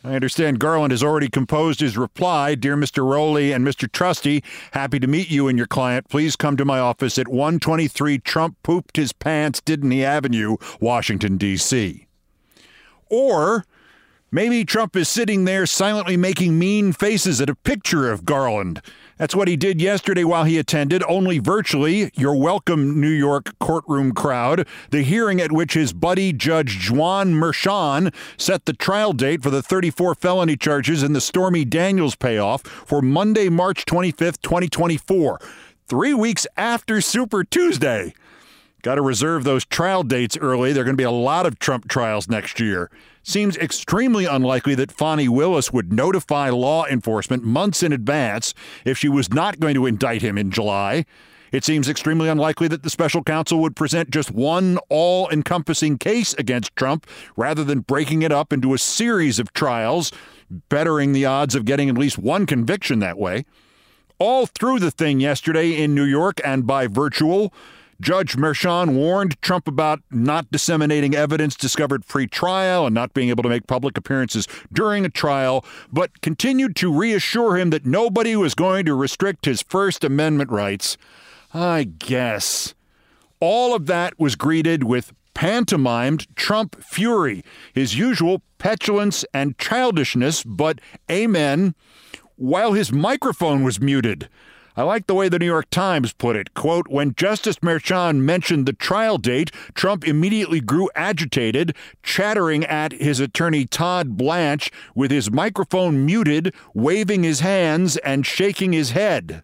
I 0.06 0.14
understand 0.14 0.60
Garland 0.60 0.92
has 0.92 1.02
already 1.02 1.28
composed 1.28 1.80
his 1.80 1.96
reply. 1.96 2.54
Dear 2.54 2.76
Mr. 2.76 3.04
Rowley 3.04 3.50
and 3.50 3.66
Mr. 3.66 3.90
Trusty, 3.90 4.44
happy 4.70 5.00
to 5.00 5.08
meet 5.08 5.28
you 5.28 5.48
and 5.48 5.58
your 5.58 5.66
client. 5.66 6.08
Please 6.08 6.36
come 6.36 6.56
to 6.58 6.64
my 6.64 6.78
office 6.78 7.18
at 7.18 7.26
123 7.26 8.20
Trump 8.20 8.56
Pooped 8.62 8.96
His 8.96 9.12
Pants, 9.12 9.60
Didn't 9.60 9.90
He 9.90 10.04
Avenue, 10.04 10.58
Washington, 10.78 11.36
D.C. 11.38 12.06
Or 13.10 13.64
maybe 14.30 14.64
Trump 14.64 14.94
is 14.94 15.08
sitting 15.08 15.44
there 15.44 15.66
silently 15.66 16.16
making 16.16 16.56
mean 16.56 16.92
faces 16.92 17.40
at 17.40 17.50
a 17.50 17.56
picture 17.56 18.08
of 18.08 18.24
Garland 18.24 18.80
that's 19.16 19.34
what 19.34 19.48
he 19.48 19.56
did 19.56 19.80
yesterday 19.80 20.24
while 20.24 20.44
he 20.44 20.58
attended, 20.58 21.02
only 21.08 21.38
virtually, 21.38 22.10
your 22.14 22.34
welcome 22.34 23.00
New 23.00 23.08
York 23.08 23.58
courtroom 23.58 24.12
crowd, 24.12 24.66
the 24.90 25.02
hearing 25.02 25.40
at 25.40 25.52
which 25.52 25.72
his 25.72 25.94
buddy 25.94 26.34
Judge 26.34 26.90
Juan 26.90 27.32
Merchan 27.32 28.12
set 28.36 28.66
the 28.66 28.74
trial 28.74 29.14
date 29.14 29.42
for 29.42 29.48
the 29.48 29.62
34 29.62 30.16
felony 30.16 30.56
charges 30.56 31.02
in 31.02 31.14
the 31.14 31.20
Stormy 31.20 31.64
Daniels 31.64 32.14
payoff 32.14 32.62
for 32.62 33.00
Monday, 33.00 33.48
March 33.48 33.86
25th, 33.86 34.42
2024, 34.42 35.40
three 35.88 36.14
weeks 36.14 36.46
after 36.56 37.00
Super 37.00 37.42
Tuesday. 37.42 38.12
Got 38.82 38.96
to 38.96 39.02
reserve 39.02 39.44
those 39.44 39.64
trial 39.64 40.02
dates 40.02 40.36
early. 40.36 40.72
There 40.72 40.82
are 40.82 40.84
going 40.84 40.94
to 40.94 41.00
be 41.00 41.04
a 41.04 41.10
lot 41.10 41.46
of 41.46 41.58
Trump 41.58 41.88
trials 41.88 42.28
next 42.28 42.60
year 42.60 42.90
seems 43.26 43.56
extremely 43.56 44.24
unlikely 44.24 44.76
that 44.76 44.92
Fani 44.92 45.28
Willis 45.28 45.72
would 45.72 45.92
notify 45.92 46.48
law 46.50 46.86
enforcement 46.86 47.42
months 47.42 47.82
in 47.82 47.92
advance 47.92 48.54
if 48.84 48.96
she 48.96 49.08
was 49.08 49.32
not 49.32 49.58
going 49.58 49.74
to 49.74 49.86
indict 49.86 50.22
him 50.22 50.38
in 50.38 50.52
July. 50.52 51.04
It 51.50 51.64
seems 51.64 51.88
extremely 51.88 52.28
unlikely 52.28 52.68
that 52.68 52.84
the 52.84 52.90
special 52.90 53.24
counsel 53.24 53.60
would 53.60 53.74
present 53.74 54.10
just 54.10 54.30
one 54.30 54.78
all 54.88 55.28
encompassing 55.30 55.98
case 55.98 56.34
against 56.34 56.76
Trump 56.76 57.06
rather 57.36 57.64
than 57.64 57.80
breaking 57.80 58.22
it 58.22 58.30
up 58.30 58.52
into 58.52 58.74
a 58.74 58.78
series 58.78 59.38
of 59.40 59.52
trials, 59.52 60.12
bettering 60.68 61.12
the 61.12 61.26
odds 61.26 61.54
of 61.54 61.64
getting 61.64 61.88
at 61.88 61.98
least 61.98 62.18
one 62.18 62.46
conviction 62.46 63.00
that 63.00 63.18
way. 63.18 63.44
All 64.18 64.46
through 64.46 64.78
the 64.78 64.90
thing 64.90 65.20
yesterday 65.20 65.72
in 65.72 65.94
New 65.94 66.04
York 66.04 66.40
and 66.44 66.66
by 66.66 66.86
virtual, 66.86 67.52
Judge 68.00 68.36
Merchan 68.36 68.94
warned 68.94 69.40
Trump 69.40 69.66
about 69.66 70.00
not 70.10 70.50
disseminating 70.50 71.14
evidence 71.14 71.56
discovered 71.56 72.06
pre 72.06 72.26
trial 72.26 72.86
and 72.86 72.94
not 72.94 73.14
being 73.14 73.30
able 73.30 73.42
to 73.42 73.48
make 73.48 73.66
public 73.66 73.96
appearances 73.96 74.46
during 74.72 75.04
a 75.04 75.08
trial, 75.08 75.64
but 75.92 76.20
continued 76.20 76.76
to 76.76 76.92
reassure 76.92 77.56
him 77.56 77.70
that 77.70 77.86
nobody 77.86 78.36
was 78.36 78.54
going 78.54 78.84
to 78.86 78.94
restrict 78.94 79.46
his 79.46 79.62
First 79.62 80.04
Amendment 80.04 80.50
rights. 80.50 80.96
I 81.54 81.84
guess. 81.84 82.74
All 83.40 83.74
of 83.74 83.86
that 83.86 84.18
was 84.18 84.36
greeted 84.36 84.84
with 84.84 85.12
pantomimed 85.34 86.26
Trump 86.34 86.82
fury, 86.82 87.44
his 87.74 87.98
usual 87.98 88.42
petulance 88.58 89.24
and 89.34 89.58
childishness, 89.58 90.42
but 90.42 90.80
amen, 91.10 91.74
while 92.36 92.72
his 92.72 92.92
microphone 92.92 93.62
was 93.62 93.80
muted. 93.80 94.28
I 94.78 94.82
like 94.82 95.06
the 95.06 95.14
way 95.14 95.30
the 95.30 95.38
New 95.38 95.46
York 95.46 95.70
Times 95.70 96.12
put 96.12 96.36
it. 96.36 96.52
Quote, 96.52 96.86
when 96.88 97.14
Justice 97.14 97.56
Merchan 97.60 98.18
mentioned 98.18 98.66
the 98.66 98.74
trial 98.74 99.16
date, 99.16 99.50
Trump 99.72 100.06
immediately 100.06 100.60
grew 100.60 100.90
agitated, 100.94 101.74
chattering 102.02 102.62
at 102.66 102.92
his 102.92 103.18
attorney 103.18 103.64
Todd 103.64 104.18
Blanche 104.18 104.70
with 104.94 105.10
his 105.10 105.30
microphone 105.30 106.04
muted, 106.04 106.54
waving 106.74 107.22
his 107.22 107.40
hands 107.40 107.96
and 107.98 108.26
shaking 108.26 108.74
his 108.74 108.90
head. 108.90 109.42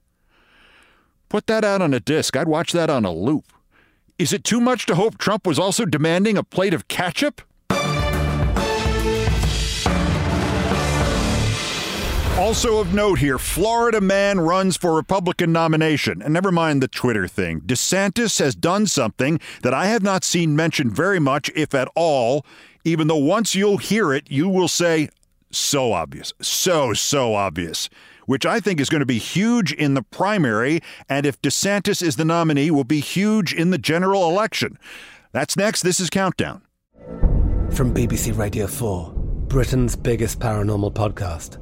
Put 1.31 1.47
that 1.47 1.65
out 1.65 1.81
on 1.81 1.95
a 1.95 2.01
disc. 2.01 2.37
I'd 2.37 2.47
watch 2.47 2.73
that 2.73 2.91
on 2.91 3.07
a 3.07 3.11
loop. 3.11 3.47
Is 4.19 4.35
it 4.35 4.45
too 4.45 4.61
much 4.61 4.85
to 4.85 4.97
hope 4.97 5.17
Trump 5.17 5.47
was 5.47 5.59
also 5.59 5.87
demanding 5.87 6.37
a 6.37 6.45
plate 6.45 6.75
of 6.75 6.89
ketchup? 6.89 7.41
Also 12.39 12.79
of 12.79 12.95
note 12.95 13.19
here, 13.19 13.39
Florida 13.39 14.01
man 14.01 14.41
runs 14.41 14.79
for 14.79 14.97
Republican 14.97 15.53
nomination. 15.53 16.23
And 16.23 16.33
never 16.33 16.51
mind 16.51 16.83
the 16.83 16.89
Twitter 16.89 17.29
thing. 17.29 17.61
DeSantis 17.61 18.39
has 18.39 18.55
done 18.55 18.87
something 18.87 19.39
that 19.63 19.75
I 19.75 19.87
have 19.87 20.03
not 20.03 20.25
seen 20.25 20.57
mentioned 20.57 20.97
very 20.97 21.21
much, 21.21 21.51
if 21.55 21.75
at 21.75 21.89
all, 21.95 22.47
even 22.85 23.07
though 23.07 23.17
once 23.17 23.55
you'll 23.55 23.77
hear 23.77 24.15
it, 24.15 24.31
you 24.31 24.49
will 24.49 24.67
say, 24.67 25.11
so 25.51 25.93
obvious. 25.93 26.33
So, 26.41 26.95
so 26.95 27.35
obvious. 27.35 27.91
Which 28.25 28.47
I 28.47 28.61
think 28.61 28.81
is 28.81 28.89
going 28.89 29.01
to 29.01 29.07
be 29.07 29.19
huge 29.19 29.75
in 29.75 29.93
the 29.93 30.03
primary, 30.03 30.81
and 31.11 31.27
if 31.27 31.41
DeSantis 31.43 32.03
is 32.03 32.17
the 32.17 32.25
nominee, 32.25 32.71
will 32.71 32.83
be 32.83 33.01
huge 33.01 33.53
in 33.53 33.71
the 33.71 33.79
general 33.79 34.31
election. 34.31 34.79
That's 35.33 35.55
next. 35.55 35.83
This 35.83 36.01
is 36.01 36.09
Countdown. 36.09 36.63
From 37.73 37.93
BBC 37.93 38.37
Radio 38.37 38.67
4, 38.67 39.13
Britain's 39.49 39.97
biggest 39.97 40.41
paranormal 40.41 40.95
podcast 40.95 41.62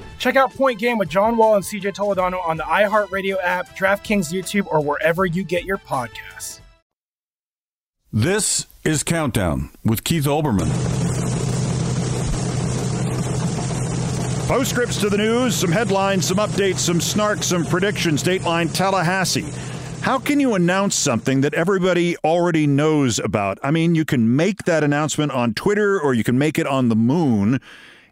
Check 0.21 0.35
out 0.35 0.53
Point 0.53 0.77
Game 0.77 0.99
with 0.99 1.09
John 1.09 1.35
Wall 1.35 1.55
and 1.55 1.65
CJ 1.65 1.95
Toledano 1.95 2.45
on 2.45 2.55
the 2.55 2.63
iHeartRadio 2.63 3.37
app, 3.41 3.75
DraftKings 3.75 4.31
YouTube, 4.31 4.67
or 4.67 4.79
wherever 4.79 5.25
you 5.25 5.43
get 5.43 5.63
your 5.63 5.79
podcasts. 5.79 6.59
This 8.13 8.67
is 8.83 9.01
Countdown 9.01 9.71
with 9.83 10.03
Keith 10.03 10.25
Olbermann. 10.25 10.69
Postscripts 14.47 14.99
to 14.99 15.09
the 15.09 15.17
news, 15.17 15.55
some 15.55 15.71
headlines, 15.71 16.27
some 16.27 16.37
updates, 16.37 16.77
some 16.77 17.01
snark, 17.01 17.41
some 17.41 17.65
predictions. 17.65 18.21
Dateline 18.21 18.71
Tallahassee. 18.71 19.49
How 20.01 20.19
can 20.19 20.39
you 20.39 20.53
announce 20.53 20.93
something 20.93 21.41
that 21.41 21.55
everybody 21.55 22.15
already 22.17 22.67
knows 22.67 23.17
about? 23.17 23.57
I 23.63 23.71
mean, 23.71 23.95
you 23.95 24.05
can 24.05 24.35
make 24.35 24.65
that 24.65 24.83
announcement 24.83 25.31
on 25.31 25.55
Twitter 25.55 25.99
or 25.99 26.13
you 26.13 26.23
can 26.23 26.37
make 26.37 26.59
it 26.59 26.67
on 26.67 26.89
the 26.89 26.95
moon. 26.95 27.59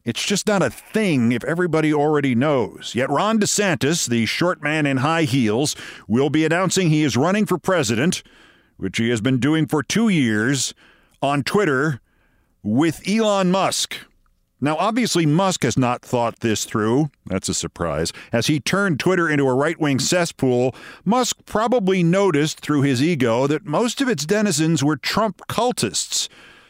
It's 0.06 0.26
just 0.26 0.48
not 0.48 0.62
a 0.62 0.70
thing 0.70 1.32
if 1.32 1.44
everybody 1.44 1.94
already 1.94 2.36
knows. 2.36 2.94
Yet 2.96 3.10
Ron 3.10 3.40
DeSantis, 3.40 4.08
the 4.08 4.26
short 4.26 4.62
man 4.62 4.86
in 4.86 4.98
high 4.98 5.24
heels, 5.24 5.76
will 6.08 6.30
be 6.30 6.46
announcing 6.46 6.90
he 6.90 7.04
is 7.04 7.18
running 7.18 7.46
for 7.46 7.58
president, 7.58 8.24
which 8.78 8.98
he 8.98 9.10
has 9.10 9.22
been 9.22 9.40
doing 9.40 9.68
for 9.68 9.84
two 9.84 10.10
years, 10.10 10.74
on 11.22 11.44
Twitter 11.44 12.00
with 12.64 13.08
Elon 13.08 13.52
Musk. 13.52 13.98
Now, 14.62 14.76
obviously, 14.76 15.26
Musk 15.26 15.64
has 15.64 15.78
not 15.78 16.02
thought 16.02 16.42
this 16.42 16.66
through. 16.66 17.12
That's 17.26 17.48
a 17.48 17.54
surprise. 17.54 18.12
As 18.34 18.48
he 18.48 18.60
turned 18.60 19.00
Twitter 19.00 19.30
into 19.30 19.48
a 19.48 19.54
right 19.54 19.80
wing 19.80 20.00
cesspool, 20.00 20.76
Musk 21.06 21.38
probably 21.46 22.04
noticed 22.04 22.60
through 22.60 22.82
his 22.82 23.02
ego 23.02 23.48
that 23.48 23.66
most 23.66 24.02
of 24.02 24.10
its 24.10 24.26
denizens 24.26 24.84
were 24.84 24.98
Trump 24.98 25.42
cultists. 25.48 26.28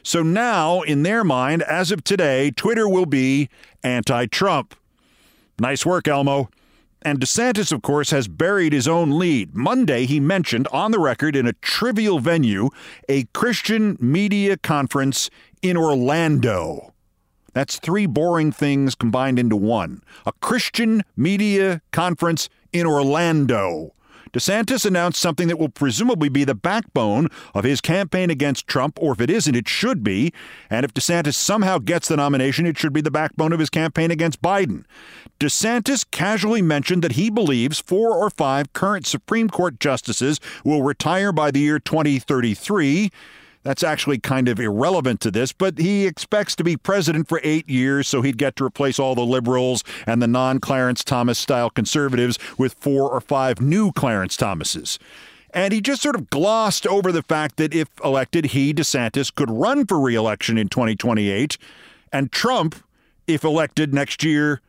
So 0.10 0.24
now, 0.24 0.82
in 0.82 1.04
their 1.04 1.24
mind, 1.24 1.62
as 1.62 1.92
of 1.92 2.04
today, 2.04 2.50
Twitter 2.50 2.90
will 2.90 3.06
be 3.06 3.48
anti 3.84 4.26
Trump. 4.26 4.74
Nice 5.60 5.86
work, 5.86 6.08
Elmo. 6.08 6.50
And 7.04 7.20
DeSantis, 7.20 7.72
of 7.72 7.84
course, 7.84 8.10
has 8.10 8.28
buried 8.28 8.74
his 8.74 8.88
own 8.88 9.20
lead. 9.20 9.54
Monday, 9.54 10.08
he 10.08 10.20
mentioned 10.20 10.68
on 10.72 10.90
the 10.90 10.98
record 10.98 11.36
in 11.36 11.46
a 11.46 11.54
trivial 11.54 12.18
venue 12.18 12.72
a 13.08 13.26
Christian 13.36 13.98
media 14.00 14.58
conference 14.58 15.30
in 15.62 15.78
Orlando. 15.78 16.92
That's 17.54 17.78
three 17.78 18.08
boring 18.08 18.52
things 18.52 18.96
combined 18.96 19.38
into 19.38 19.56
one. 19.56 20.02
A 20.26 20.32
Christian 20.42 21.04
media 21.16 21.84
conference 21.92 22.50
in 22.74 22.88
Orlando. 22.88 23.94
DeSantis 24.34 24.86
announced 24.86 25.20
something 25.20 25.48
that 25.48 25.58
will 25.58 25.70
presumably 25.70 26.30
be 26.30 26.44
the 26.44 26.56
backbone 26.56 27.28
of 27.54 27.64
his 27.64 27.82
campaign 27.82 28.30
against 28.30 28.68
Trump, 28.68 28.98
or 29.02 29.14
if 29.14 29.22
it 29.22 29.30
isn't, 29.30 29.56
it 29.56 29.68
should 29.68 30.04
be. 30.04 30.32
And 30.70 30.84
if 30.84 30.94
DeSantis 30.94 31.36
somehow 31.36 31.80
gets 31.80 32.08
the 32.08 32.18
nomination, 32.18 32.66
it 32.66 32.78
should 32.78 32.94
be 32.94 33.02
the 33.02 33.12
backbone 33.12 33.54
of 33.54 33.60
his 33.60 33.70
campaign 33.70 34.12
against 34.12 34.42
Biden. 34.42 34.86
DeSantis 35.40 36.06
casually 36.12 36.62
mentioned 36.62 37.02
that 37.02 37.14
he 37.14 37.30
believes 37.30 37.80
four 37.80 38.14
or 38.14 38.30
five 38.30 38.74
current 38.74 39.08
Supreme 39.08 39.50
Court 39.50 39.80
justices 39.80 40.40
will 40.64 40.84
retire 40.84 41.32
by 41.32 41.50
the 41.50 41.62
year 41.62 41.80
2033. 41.80 43.10
That's 43.64 43.84
actually 43.84 44.20
kind 44.20 44.48
of 44.48 44.60
irrelevant 44.60 45.20
to 45.22 45.32
this, 45.32 45.52
but 45.52 45.78
he 45.78 46.06
expects 46.06 46.56
to 46.56 46.64
be 46.64 46.78
president 46.78 47.28
for 47.28 47.42
eight 47.44 47.70
years, 47.70 48.08
so 48.08 48.22
he'd 48.22 48.38
get 48.38 48.56
to 48.58 48.66
replace 48.66 49.00
all 49.00 49.16
the 49.16 49.26
liberals 49.26 49.84
and 50.08 50.22
the 50.22 50.28
non 50.28 50.60
Clarence 50.60 51.04
Thomas 51.04 51.38
style 51.38 51.70
conservatives 51.70 52.40
with 52.58 52.74
four 52.76 53.10
or 53.10 53.20
five 53.20 53.60
new 53.60 53.92
Clarence 53.92 54.38
Thomases. 54.38 54.98
And 55.54 55.74
he 55.74 55.82
just 55.82 56.02
sort 56.02 56.16
of 56.16 56.30
glossed 56.30 56.88
over 56.88 57.12
the 57.12 57.24
fact 57.24 57.58
that 57.58 57.74
if 57.74 57.90
elected, 58.04 58.48
he, 58.48 58.74
DeSantis, 58.74 59.34
could 59.34 59.50
run 59.50 59.86
for 59.86 60.00
reelection 60.00 60.58
in 60.58 60.70
2028, 60.70 61.58
and 62.14 62.32
Trump, 62.32 62.76
if 63.28 63.44
elected 63.44 63.94
next 63.94 64.24
year, 64.24 64.62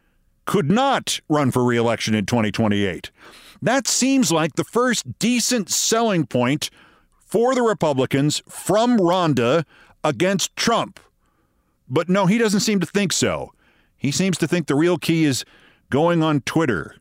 could 0.46 0.70
not 0.70 1.20
run 1.28 1.50
for 1.50 1.62
reelection 1.62 2.14
in 2.14 2.26
2028. 2.26 3.10
That 3.62 3.86
seems 3.86 4.32
like 4.32 4.56
the 4.56 4.64
first 4.64 5.18
decent 5.18 5.70
selling 5.70 6.26
point 6.26 6.70
for 7.30 7.54
the 7.54 7.62
Republicans 7.62 8.42
from 8.48 8.98
Rhonda 8.98 9.64
against 10.02 10.56
Trump. 10.56 10.98
But 11.88 12.08
no, 12.08 12.26
he 12.26 12.38
doesn't 12.38 12.60
seem 12.60 12.80
to 12.80 12.86
think 12.86 13.12
so. 13.12 13.52
He 13.96 14.10
seems 14.10 14.36
to 14.38 14.48
think 14.48 14.66
the 14.66 14.74
real 14.74 14.98
key 14.98 15.24
is 15.24 15.44
going 15.90 16.22
on 16.22 16.40
Twitter 16.40 16.96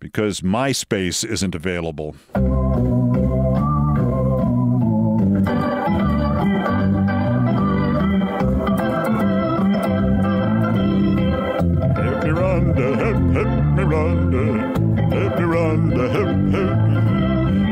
because 0.00 0.40
MySpace 0.40 1.24
isn't 1.24 1.54
available. 1.54 2.16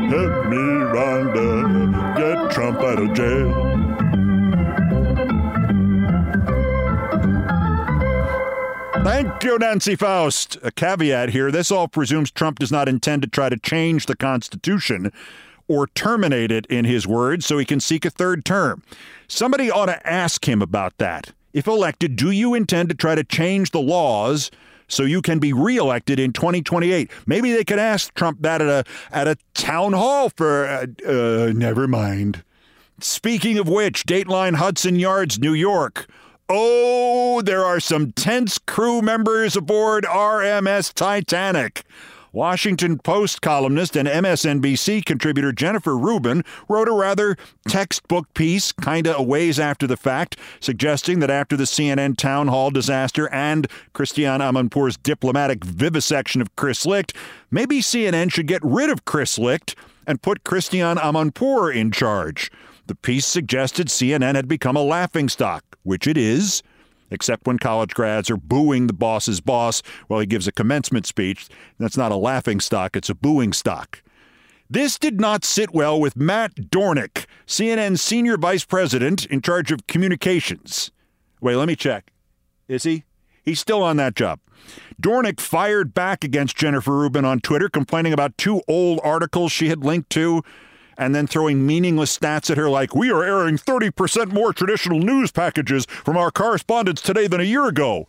Help 0.07 0.45
me, 0.45 0.57
Rhonda, 0.93 1.16
out 2.97 3.03
of 3.03 3.13
jail. 3.13 3.53
Thank 9.03 9.43
you, 9.43 9.57
Nancy 9.57 9.95
Faust. 9.95 10.57
A 10.63 10.71
caveat 10.71 11.29
here 11.29 11.51
this 11.51 11.71
all 11.71 11.87
presumes 11.87 12.31
Trump 12.31 12.59
does 12.59 12.71
not 12.71 12.89
intend 12.89 13.21
to 13.21 13.27
try 13.27 13.49
to 13.49 13.57
change 13.57 14.05
the 14.05 14.15
Constitution 14.15 15.11
or 15.69 15.87
terminate 15.87 16.49
it, 16.49 16.65
in 16.67 16.85
his 16.85 17.05
words, 17.05 17.45
so 17.45 17.57
he 17.57 17.65
can 17.65 17.81
seek 17.81 18.05
a 18.05 18.09
third 18.09 18.45
term. 18.45 18.81
Somebody 19.27 19.69
ought 19.69 19.87
to 19.87 20.07
ask 20.07 20.47
him 20.47 20.61
about 20.61 20.97
that. 20.97 21.33
If 21.51 21.67
elected, 21.67 22.15
do 22.15 22.31
you 22.31 22.53
intend 22.53 22.87
to 22.89 22.95
try 22.95 23.15
to 23.15 23.23
change 23.23 23.71
the 23.71 23.81
laws 23.81 24.49
so 24.87 25.03
you 25.03 25.21
can 25.21 25.39
be 25.39 25.51
reelected 25.51 26.19
in 26.19 26.31
2028? 26.31 27.11
Maybe 27.25 27.51
they 27.51 27.65
could 27.65 27.79
ask 27.79 28.13
Trump 28.13 28.41
that 28.43 28.61
at 28.61 28.69
a 28.69 28.89
at 29.11 29.27
a 29.27 29.35
town 29.53 29.91
hall 29.93 30.29
for. 30.29 30.65
Uh, 30.65 30.85
uh, 31.05 31.51
never 31.53 31.85
mind. 31.85 32.43
Speaking 32.99 33.59
of 33.59 33.69
which, 33.69 34.05
Dateline 34.05 34.55
Hudson 34.55 34.97
Yards, 34.97 35.37
New 35.37 35.53
York. 35.53 36.07
Oh, 36.49 37.41
there 37.43 37.63
are 37.63 37.79
some 37.79 38.11
tense 38.13 38.57
crew 38.57 39.01
members 39.01 39.55
aboard 39.55 40.03
RMS 40.05 40.93
Titanic. 40.93 41.83
Washington 42.31 42.97
Post 42.97 43.41
columnist 43.41 43.95
and 43.95 44.07
MSNBC 44.07 45.05
contributor 45.05 45.51
Jennifer 45.51 45.97
Rubin 45.97 46.43
wrote 46.67 46.87
a 46.87 46.91
rather 46.91 47.35
textbook 47.67 48.33
piece, 48.33 48.71
kinda 48.71 49.15
a 49.15 49.21
ways 49.21 49.59
after 49.59 49.87
the 49.87 49.97
fact, 49.97 50.37
suggesting 50.59 51.19
that 51.19 51.29
after 51.29 51.55
the 51.55 51.65
CNN 51.65 52.15
town 52.15 52.47
hall 52.47 52.71
disaster 52.71 53.29
and 53.31 53.67
Christiane 53.93 54.39
Amanpour's 54.41 54.97
diplomatic 54.97 55.63
vivisection 55.63 56.41
of 56.41 56.55
Chris 56.55 56.85
Licht, 56.85 57.13
maybe 57.51 57.79
CNN 57.79 58.31
should 58.31 58.47
get 58.47 58.61
rid 58.63 58.89
of 58.89 59.05
Chris 59.05 59.37
Licht 59.37 59.75
and 60.05 60.21
put 60.21 60.43
Christiane 60.43 60.97
Amanpour 60.97 61.73
in 61.73 61.91
charge. 61.91 62.51
The 62.87 62.95
piece 62.95 63.25
suggested 63.25 63.87
CNN 63.87 64.35
had 64.35 64.47
become 64.47 64.75
a 64.75 64.81
laughingstock, 64.81 65.77
which 65.83 66.07
it 66.07 66.17
is 66.17 66.63
except 67.11 67.47
when 67.47 67.57
college 67.57 67.93
grads 67.93 68.29
are 68.29 68.37
booing 68.37 68.87
the 68.87 68.93
boss's 68.93 69.39
boss 69.41 69.81
while 70.07 70.19
he 70.19 70.25
gives 70.25 70.47
a 70.47 70.51
commencement 70.51 71.05
speech. 71.05 71.47
That's 71.79 71.97
not 71.97 72.11
a 72.11 72.17
laughing 72.17 72.59
stock, 72.59 72.95
it's 72.95 73.09
a 73.09 73.15
booing 73.15 73.53
stock. 73.53 74.01
This 74.69 74.99
did 74.99 75.21
not 75.21 75.45
sit 75.45 75.73
well 75.73 75.99
with 75.99 76.17
Matt 76.17 76.55
Dornic, 76.55 77.25
CNN's 77.45 78.01
senior 78.01 78.37
vice 78.37 78.65
president 78.65 79.25
in 79.27 79.41
charge 79.41 79.71
of 79.71 79.87
communications. 79.87 80.91
Wait, 81.39 81.55
let 81.55 81.67
me 81.67 81.75
check. 81.75 82.11
Is 82.67 82.83
he? 82.83 83.05
He's 83.43 83.61
still 83.61 83.81
on 83.81 83.95
that 83.97 84.15
job. 84.15 84.39
Dornic 85.01 85.39
fired 85.39 85.93
back 85.93 86.25
against 86.25 86.57
Jennifer 86.57 86.91
Rubin 86.91 87.23
on 87.23 87.39
Twitter, 87.39 87.69
complaining 87.69 88.11
about 88.11 88.37
two 88.37 88.61
old 88.67 88.99
articles 89.03 89.53
she 89.53 89.69
had 89.69 89.85
linked 89.85 90.09
to 90.09 90.43
and 90.97 91.13
then 91.13 91.27
throwing 91.27 91.65
meaningless 91.65 92.17
stats 92.17 92.49
at 92.49 92.57
her 92.57 92.69
like, 92.69 92.95
we 92.95 93.11
are 93.11 93.23
airing 93.23 93.57
30% 93.57 94.31
more 94.31 94.53
traditional 94.53 94.99
news 94.99 95.31
packages 95.31 95.85
from 95.85 96.17
our 96.17 96.31
correspondents 96.31 97.01
today 97.01 97.27
than 97.27 97.39
a 97.39 97.43
year 97.43 97.67
ago. 97.67 98.07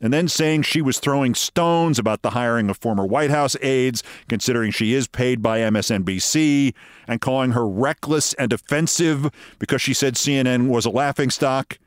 And 0.00 0.14
then 0.14 0.28
saying 0.28 0.62
she 0.62 0.80
was 0.80 0.98
throwing 0.98 1.34
stones 1.34 1.98
about 1.98 2.22
the 2.22 2.30
hiring 2.30 2.70
of 2.70 2.78
former 2.78 3.04
White 3.04 3.30
House 3.30 3.54
aides, 3.60 4.02
considering 4.28 4.70
she 4.70 4.94
is 4.94 5.06
paid 5.06 5.42
by 5.42 5.58
MSNBC, 5.58 6.72
and 7.06 7.20
calling 7.20 7.50
her 7.52 7.68
reckless 7.68 8.32
and 8.34 8.50
offensive 8.50 9.30
because 9.58 9.82
she 9.82 9.92
said 9.92 10.14
CNN 10.14 10.68
was 10.68 10.86
a 10.86 10.90
laughingstock, 10.90 11.78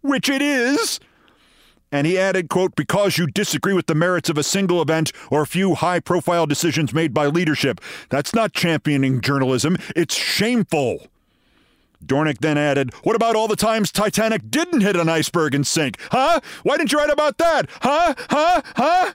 which 0.00 0.28
it 0.28 0.42
is. 0.42 0.98
And 1.90 2.06
he 2.06 2.18
added, 2.18 2.48
quote, 2.48 2.76
because 2.76 3.16
you 3.16 3.26
disagree 3.26 3.72
with 3.72 3.86
the 3.86 3.94
merits 3.94 4.28
of 4.28 4.36
a 4.36 4.42
single 4.42 4.82
event 4.82 5.10
or 5.30 5.42
a 5.42 5.46
few 5.46 5.74
high 5.74 6.00
profile 6.00 6.46
decisions 6.46 6.92
made 6.92 7.14
by 7.14 7.26
leadership. 7.26 7.80
That's 8.10 8.34
not 8.34 8.52
championing 8.52 9.20
journalism, 9.20 9.76
it's 9.96 10.14
shameful. 10.14 11.06
Dornic 12.04 12.38
then 12.38 12.58
added, 12.58 12.94
What 13.02 13.16
about 13.16 13.36
all 13.36 13.48
the 13.48 13.56
times 13.56 13.90
Titanic 13.90 14.50
didn't 14.50 14.82
hit 14.82 14.96
an 14.96 15.08
iceberg 15.08 15.54
and 15.54 15.66
sink? 15.66 15.98
Huh? 16.10 16.40
Why 16.62 16.76
didn't 16.76 16.92
you 16.92 16.98
write 16.98 17.10
about 17.10 17.38
that? 17.38 17.68
Huh? 17.80 18.14
Huh? 18.30 18.62
Huh? 18.76 19.12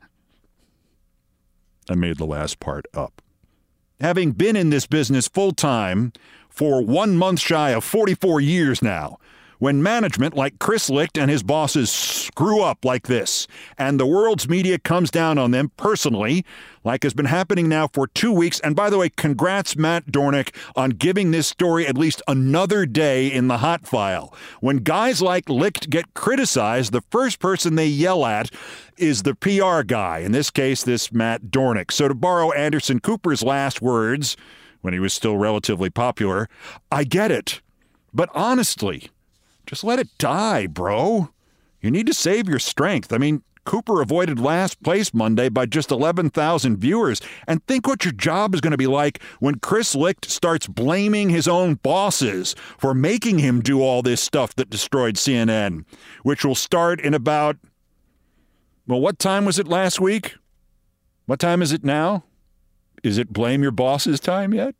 I 1.89 1.95
made 1.95 2.17
the 2.17 2.25
last 2.25 2.59
part 2.59 2.85
up. 2.93 3.21
Having 3.99 4.31
been 4.31 4.55
in 4.55 4.69
this 4.69 4.85
business 4.85 5.27
full 5.27 5.53
time 5.53 6.11
for 6.49 6.83
one 6.83 7.17
month 7.17 7.39
shy 7.39 7.69
of 7.69 7.83
44 7.83 8.41
years 8.41 8.81
now, 8.81 9.17
when 9.59 9.83
management 9.83 10.35
like 10.35 10.59
Chris 10.59 10.89
Licht 10.89 11.17
and 11.17 11.29
his 11.29 11.43
bosses 11.43 11.89
screw 11.89 12.61
up 12.61 12.83
like 12.83 13.07
this, 13.07 13.47
and 13.77 13.99
the 13.99 14.05
world's 14.05 14.49
media 14.49 14.79
comes 14.79 15.11
down 15.11 15.37
on 15.37 15.51
them 15.51 15.71
personally, 15.77 16.45
like 16.83 17.03
has 17.03 17.13
been 17.13 17.25
happening 17.25 17.69
now 17.69 17.87
for 17.87 18.07
two 18.07 18.31
weeks. 18.31 18.59
And 18.59 18.75
by 18.75 18.89
the 18.89 18.97
way, 18.97 19.09
congrats, 19.09 19.75
Matt 19.75 20.07
Dornic, 20.07 20.55
on 20.75 20.91
giving 20.91 21.31
this 21.31 21.47
story 21.47 21.87
at 21.87 21.97
least 21.97 22.21
another 22.27 22.85
day 22.85 23.27
in 23.31 23.47
the 23.47 23.59
hot 23.59 23.87
file. 23.87 24.33
When 24.59 24.77
guys 24.77 25.21
like 25.21 25.49
Licht 25.49 25.89
get 25.89 26.13
criticized, 26.13 26.91
the 26.91 27.03
first 27.09 27.39
person 27.39 27.75
they 27.75 27.87
yell 27.87 28.25
at 28.25 28.49
is 28.97 29.23
the 29.23 29.35
PR 29.35 29.83
guy, 29.83 30.19
in 30.19 30.31
this 30.31 30.49
case, 30.49 30.83
this 30.83 31.11
Matt 31.11 31.43
Dornic. 31.45 31.91
So 31.91 32.07
to 32.07 32.13
borrow 32.13 32.51
Anderson 32.51 32.99
Cooper's 32.99 33.43
last 33.43 33.81
words, 33.81 34.37
when 34.81 34.93
he 34.93 34.99
was 34.99 35.13
still 35.13 35.37
relatively 35.37 35.89
popular, 35.89 36.49
I 36.91 37.05
get 37.05 37.31
it. 37.31 37.61
But 38.13 38.29
honestly, 38.33 39.09
just 39.65 39.83
let 39.83 39.99
it 39.99 40.09
die, 40.17 40.67
bro. 40.67 41.29
You 41.81 41.91
need 41.91 42.07
to 42.07 42.13
save 42.13 42.47
your 42.47 42.59
strength. 42.59 43.11
I 43.11 43.17
mean, 43.17 43.43
Cooper 43.65 44.01
avoided 44.01 44.39
last 44.39 44.81
place 44.83 45.13
Monday 45.13 45.49
by 45.49 45.65
just 45.65 45.91
11,000 45.91 46.77
viewers. 46.77 47.21
And 47.47 47.65
think 47.65 47.87
what 47.87 48.03
your 48.03 48.11
job 48.11 48.53
is 48.53 48.61
going 48.61 48.71
to 48.71 48.77
be 48.77 48.87
like 48.87 49.21
when 49.39 49.59
Chris 49.59 49.95
Licht 49.95 50.29
starts 50.29 50.67
blaming 50.67 51.29
his 51.29 51.47
own 51.47 51.75
bosses 51.75 52.55
for 52.77 52.93
making 52.93 53.39
him 53.39 53.61
do 53.61 53.81
all 53.81 54.01
this 54.01 54.21
stuff 54.21 54.55
that 54.55 54.69
destroyed 54.69 55.15
CNN, 55.15 55.85
which 56.23 56.43
will 56.43 56.55
start 56.55 56.99
in 56.99 57.13
about, 57.13 57.57
well, 58.87 58.99
what 59.01 59.19
time 59.19 59.45
was 59.45 59.59
it 59.59 59.67
last 59.67 59.99
week? 59.99 60.35
What 61.25 61.39
time 61.39 61.61
is 61.61 61.71
it 61.71 61.83
now? 61.83 62.25
Is 63.01 63.17
it 63.17 63.31
blame 63.31 63.61
your 63.61 63.71
boss's 63.71 64.19
time 64.19 64.53
yet? 64.53 64.75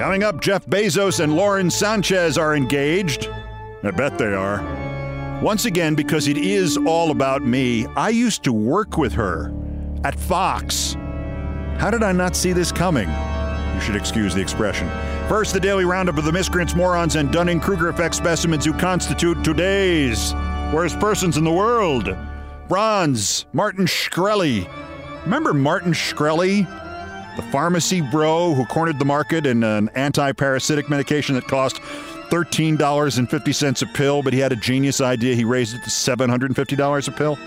Coming 0.00 0.22
up, 0.22 0.40
Jeff 0.40 0.64
Bezos 0.64 1.20
and 1.22 1.36
Lauren 1.36 1.68
Sanchez 1.68 2.38
are 2.38 2.56
engaged. 2.56 3.28
I 3.82 3.90
bet 3.90 4.16
they 4.16 4.32
are. 4.32 4.62
Once 5.42 5.66
again, 5.66 5.94
because 5.94 6.26
it 6.26 6.38
is 6.38 6.78
all 6.78 7.10
about 7.10 7.42
me, 7.42 7.84
I 7.96 8.08
used 8.08 8.42
to 8.44 8.52
work 8.54 8.96
with 8.96 9.12
her 9.12 9.52
at 10.02 10.18
Fox. 10.18 10.94
How 11.76 11.90
did 11.90 12.02
I 12.02 12.12
not 12.12 12.34
see 12.34 12.54
this 12.54 12.72
coming? 12.72 13.10
You 13.74 13.80
should 13.82 13.94
excuse 13.94 14.34
the 14.34 14.40
expression. 14.40 14.88
First, 15.28 15.52
the 15.52 15.60
daily 15.60 15.84
roundup 15.84 16.16
of 16.16 16.24
the 16.24 16.32
miscreants, 16.32 16.74
morons, 16.74 17.16
and 17.16 17.30
Dunning 17.30 17.60
Kruger 17.60 17.90
effect 17.90 18.14
specimens 18.14 18.64
who 18.64 18.72
constitute 18.72 19.44
today's 19.44 20.32
worst 20.72 20.98
persons 20.98 21.36
in 21.36 21.44
the 21.44 21.52
world. 21.52 22.16
Bronze, 22.68 23.44
Martin 23.52 23.84
Shkreli. 23.84 24.66
Remember 25.24 25.52
Martin 25.52 25.92
Shkreli? 25.92 26.79
The 27.40 27.50
pharmacy 27.50 28.02
bro 28.02 28.52
who 28.52 28.66
cornered 28.66 28.98
the 28.98 29.06
market 29.06 29.46
in 29.46 29.64
an 29.64 29.88
anti 29.94 30.30
parasitic 30.32 30.90
medication 30.90 31.36
that 31.36 31.46
cost 31.48 31.76
$13.50 32.28 33.82
a 33.82 33.86
pill, 33.94 34.22
but 34.22 34.34
he 34.34 34.38
had 34.38 34.52
a 34.52 34.56
genius 34.56 35.00
idea. 35.00 35.34
He 35.34 35.44
raised 35.44 35.74
it 35.74 35.82
to 35.84 35.88
$750 35.88 37.08
a 37.08 37.12
pill. 37.12 37.38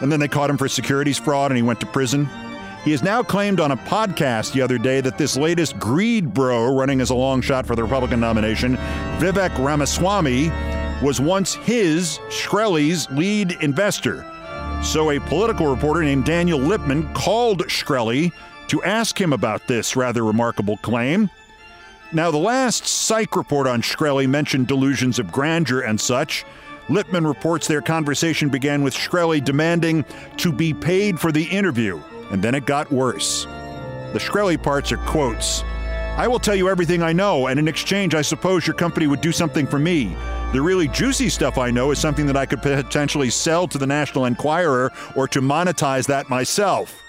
And 0.00 0.10
then 0.10 0.20
they 0.20 0.26
caught 0.26 0.48
him 0.48 0.56
for 0.56 0.68
securities 0.68 1.18
fraud 1.18 1.50
and 1.50 1.58
he 1.58 1.62
went 1.62 1.80
to 1.80 1.86
prison. 1.86 2.30
He 2.82 2.92
has 2.92 3.02
now 3.02 3.22
claimed 3.22 3.60
on 3.60 3.72
a 3.72 3.76
podcast 3.76 4.54
the 4.54 4.62
other 4.62 4.78
day 4.78 5.02
that 5.02 5.18
this 5.18 5.36
latest 5.36 5.78
greed 5.78 6.32
bro 6.32 6.74
running 6.74 7.02
as 7.02 7.10
a 7.10 7.14
long 7.14 7.42
shot 7.42 7.66
for 7.66 7.76
the 7.76 7.82
Republican 7.82 8.20
nomination, 8.20 8.76
Vivek 9.18 9.62
Ramaswamy, 9.62 10.48
was 11.04 11.20
once 11.20 11.56
his, 11.56 12.20
Shkreli's, 12.30 13.10
lead 13.10 13.58
investor. 13.60 14.24
So 14.82 15.10
a 15.10 15.20
political 15.20 15.66
reporter 15.66 16.02
named 16.02 16.24
Daniel 16.24 16.58
Lippman 16.58 17.12
called 17.12 17.66
Shkreli 17.66 18.32
to 18.68 18.82
ask 18.82 19.20
him 19.20 19.32
about 19.32 19.66
this 19.66 19.96
rather 19.96 20.24
remarkable 20.24 20.76
claim. 20.78 21.30
Now, 22.12 22.30
the 22.30 22.38
last 22.38 22.86
psych 22.86 23.34
report 23.34 23.66
on 23.66 23.82
Shkreli 23.82 24.28
mentioned 24.28 24.68
delusions 24.68 25.18
of 25.18 25.32
grandeur 25.32 25.80
and 25.80 26.00
such. 26.00 26.44
Lippman 26.88 27.26
reports 27.26 27.66
their 27.66 27.80
conversation 27.80 28.48
began 28.48 28.82
with 28.82 28.94
Shkreli 28.94 29.44
demanding 29.44 30.04
to 30.36 30.52
be 30.52 30.72
paid 30.72 31.18
for 31.18 31.32
the 31.32 31.44
interview, 31.44 32.00
and 32.30 32.42
then 32.42 32.54
it 32.54 32.66
got 32.66 32.92
worse. 32.92 33.44
The 34.12 34.20
Shkreli 34.20 34.62
parts 34.62 34.92
are 34.92 34.98
quotes. 34.98 35.62
I 36.16 36.28
will 36.28 36.38
tell 36.38 36.54
you 36.54 36.68
everything 36.68 37.02
I 37.02 37.12
know, 37.12 37.48
and 37.48 37.58
in 37.58 37.66
exchange, 37.66 38.14
I 38.14 38.22
suppose 38.22 38.66
your 38.66 38.76
company 38.76 39.08
would 39.08 39.20
do 39.20 39.32
something 39.32 39.66
for 39.66 39.80
me. 39.80 40.16
The 40.52 40.62
really 40.62 40.86
juicy 40.86 41.28
stuff 41.28 41.58
I 41.58 41.72
know 41.72 41.90
is 41.90 41.98
something 41.98 42.26
that 42.26 42.36
I 42.36 42.46
could 42.46 42.62
potentially 42.62 43.30
sell 43.30 43.66
to 43.66 43.78
the 43.78 43.88
National 43.88 44.26
Enquirer 44.26 44.92
or 45.16 45.26
to 45.26 45.40
monetize 45.40 46.06
that 46.06 46.28
myself. 46.28 47.03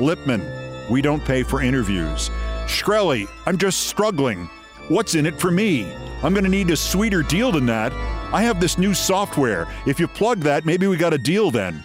Lippman, 0.00 0.42
we 0.90 1.02
don't 1.02 1.24
pay 1.24 1.42
for 1.42 1.60
interviews. 1.60 2.30
Shkreli, 2.64 3.28
I'm 3.44 3.58
just 3.58 3.86
struggling. 3.86 4.48
What's 4.88 5.14
in 5.14 5.26
it 5.26 5.38
for 5.38 5.50
me? 5.50 5.92
I'm 6.22 6.32
going 6.32 6.44
to 6.44 6.50
need 6.50 6.70
a 6.70 6.76
sweeter 6.76 7.22
deal 7.22 7.52
than 7.52 7.66
that. 7.66 7.92
I 8.32 8.42
have 8.42 8.60
this 8.60 8.78
new 8.78 8.94
software. 8.94 9.68
If 9.86 10.00
you 10.00 10.08
plug 10.08 10.40
that, 10.40 10.64
maybe 10.64 10.86
we 10.86 10.96
got 10.96 11.12
a 11.12 11.18
deal 11.18 11.50
then. 11.50 11.84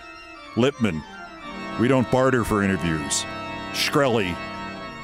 Lippman, 0.55 1.03
we 1.79 1.89
don't 1.89 2.09
barter 2.09 2.45
for 2.45 2.63
interviews. 2.63 3.25
Shkreli, 3.73 4.35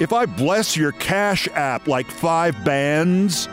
if 0.00 0.12
I 0.14 0.24
bless 0.24 0.74
your 0.76 0.92
cash 0.92 1.46
app 1.48 1.86
like 1.86 2.10
five 2.10 2.64
bands, 2.64 3.46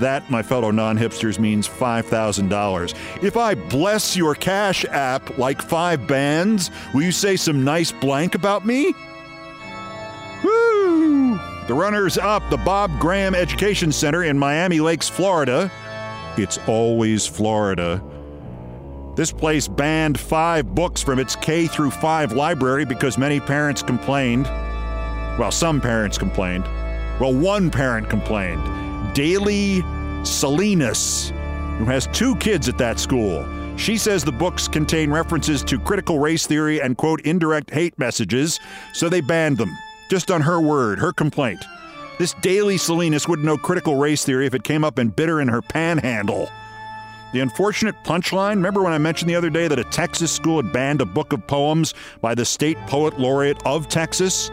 that, 0.00 0.30
my 0.30 0.42
fellow 0.42 0.70
non 0.70 0.98
hipsters, 0.98 1.38
means 1.38 1.68
$5,000. 1.68 3.22
If 3.22 3.36
I 3.36 3.54
bless 3.54 4.16
your 4.16 4.34
cash 4.34 4.84
app 4.86 5.38
like 5.38 5.62
five 5.62 6.06
bands, 6.06 6.70
will 6.92 7.02
you 7.02 7.12
say 7.12 7.36
some 7.36 7.64
nice 7.64 7.92
blank 7.92 8.34
about 8.34 8.66
me? 8.66 8.94
Woo! 10.44 11.38
The 11.66 11.74
runners 11.74 12.18
up, 12.18 12.48
the 12.50 12.58
Bob 12.58 12.90
Graham 13.00 13.34
Education 13.34 13.90
Center 13.90 14.24
in 14.24 14.38
Miami 14.38 14.80
Lakes, 14.80 15.08
Florida. 15.08 15.70
It's 16.36 16.58
always 16.68 17.26
Florida. 17.26 18.02
This 19.16 19.32
place 19.32 19.66
banned 19.66 20.20
five 20.20 20.74
books 20.74 21.02
from 21.02 21.18
its 21.18 21.34
K 21.36 21.66
through 21.66 21.90
5 21.90 22.32
library 22.32 22.84
because 22.84 23.16
many 23.16 23.40
parents 23.40 23.82
complained. 23.82 24.44
Well, 25.38 25.50
some 25.50 25.80
parents 25.80 26.18
complained. 26.18 26.64
Well, 27.18 27.34
one 27.34 27.70
parent 27.70 28.10
complained. 28.10 28.85
Daly 29.16 29.80
Salinas, 30.26 31.30
who 31.78 31.86
has 31.86 32.06
two 32.08 32.36
kids 32.36 32.68
at 32.68 32.76
that 32.76 33.00
school. 33.00 33.46
She 33.78 33.96
says 33.96 34.22
the 34.22 34.30
books 34.30 34.68
contain 34.68 35.10
references 35.10 35.62
to 35.62 35.78
critical 35.78 36.18
race 36.18 36.46
theory 36.46 36.82
and, 36.82 36.98
quote, 36.98 37.22
indirect 37.22 37.70
hate 37.70 37.98
messages, 37.98 38.60
so 38.92 39.08
they 39.08 39.22
banned 39.22 39.56
them. 39.56 39.74
Just 40.10 40.30
on 40.30 40.42
her 40.42 40.60
word, 40.60 40.98
her 40.98 41.14
complaint. 41.14 41.64
This 42.18 42.34
Daly 42.42 42.76
Salinas 42.76 43.26
wouldn't 43.26 43.46
know 43.46 43.56
critical 43.56 43.96
race 43.96 44.22
theory 44.22 44.44
if 44.44 44.52
it 44.52 44.64
came 44.64 44.84
up 44.84 44.98
in 44.98 45.08
bitter 45.08 45.40
in 45.40 45.48
her 45.48 45.62
panhandle. 45.62 46.50
The 47.32 47.40
unfortunate 47.40 47.94
punchline 48.04 48.56
remember 48.56 48.82
when 48.82 48.92
I 48.92 48.98
mentioned 48.98 49.30
the 49.30 49.36
other 49.36 49.48
day 49.48 49.66
that 49.66 49.78
a 49.78 49.84
Texas 49.84 50.30
school 50.30 50.60
had 50.60 50.74
banned 50.74 51.00
a 51.00 51.06
book 51.06 51.32
of 51.32 51.46
poems 51.46 51.94
by 52.20 52.34
the 52.34 52.44
state 52.44 52.76
poet 52.86 53.18
laureate 53.18 53.64
of 53.64 53.88
Texas? 53.88 54.50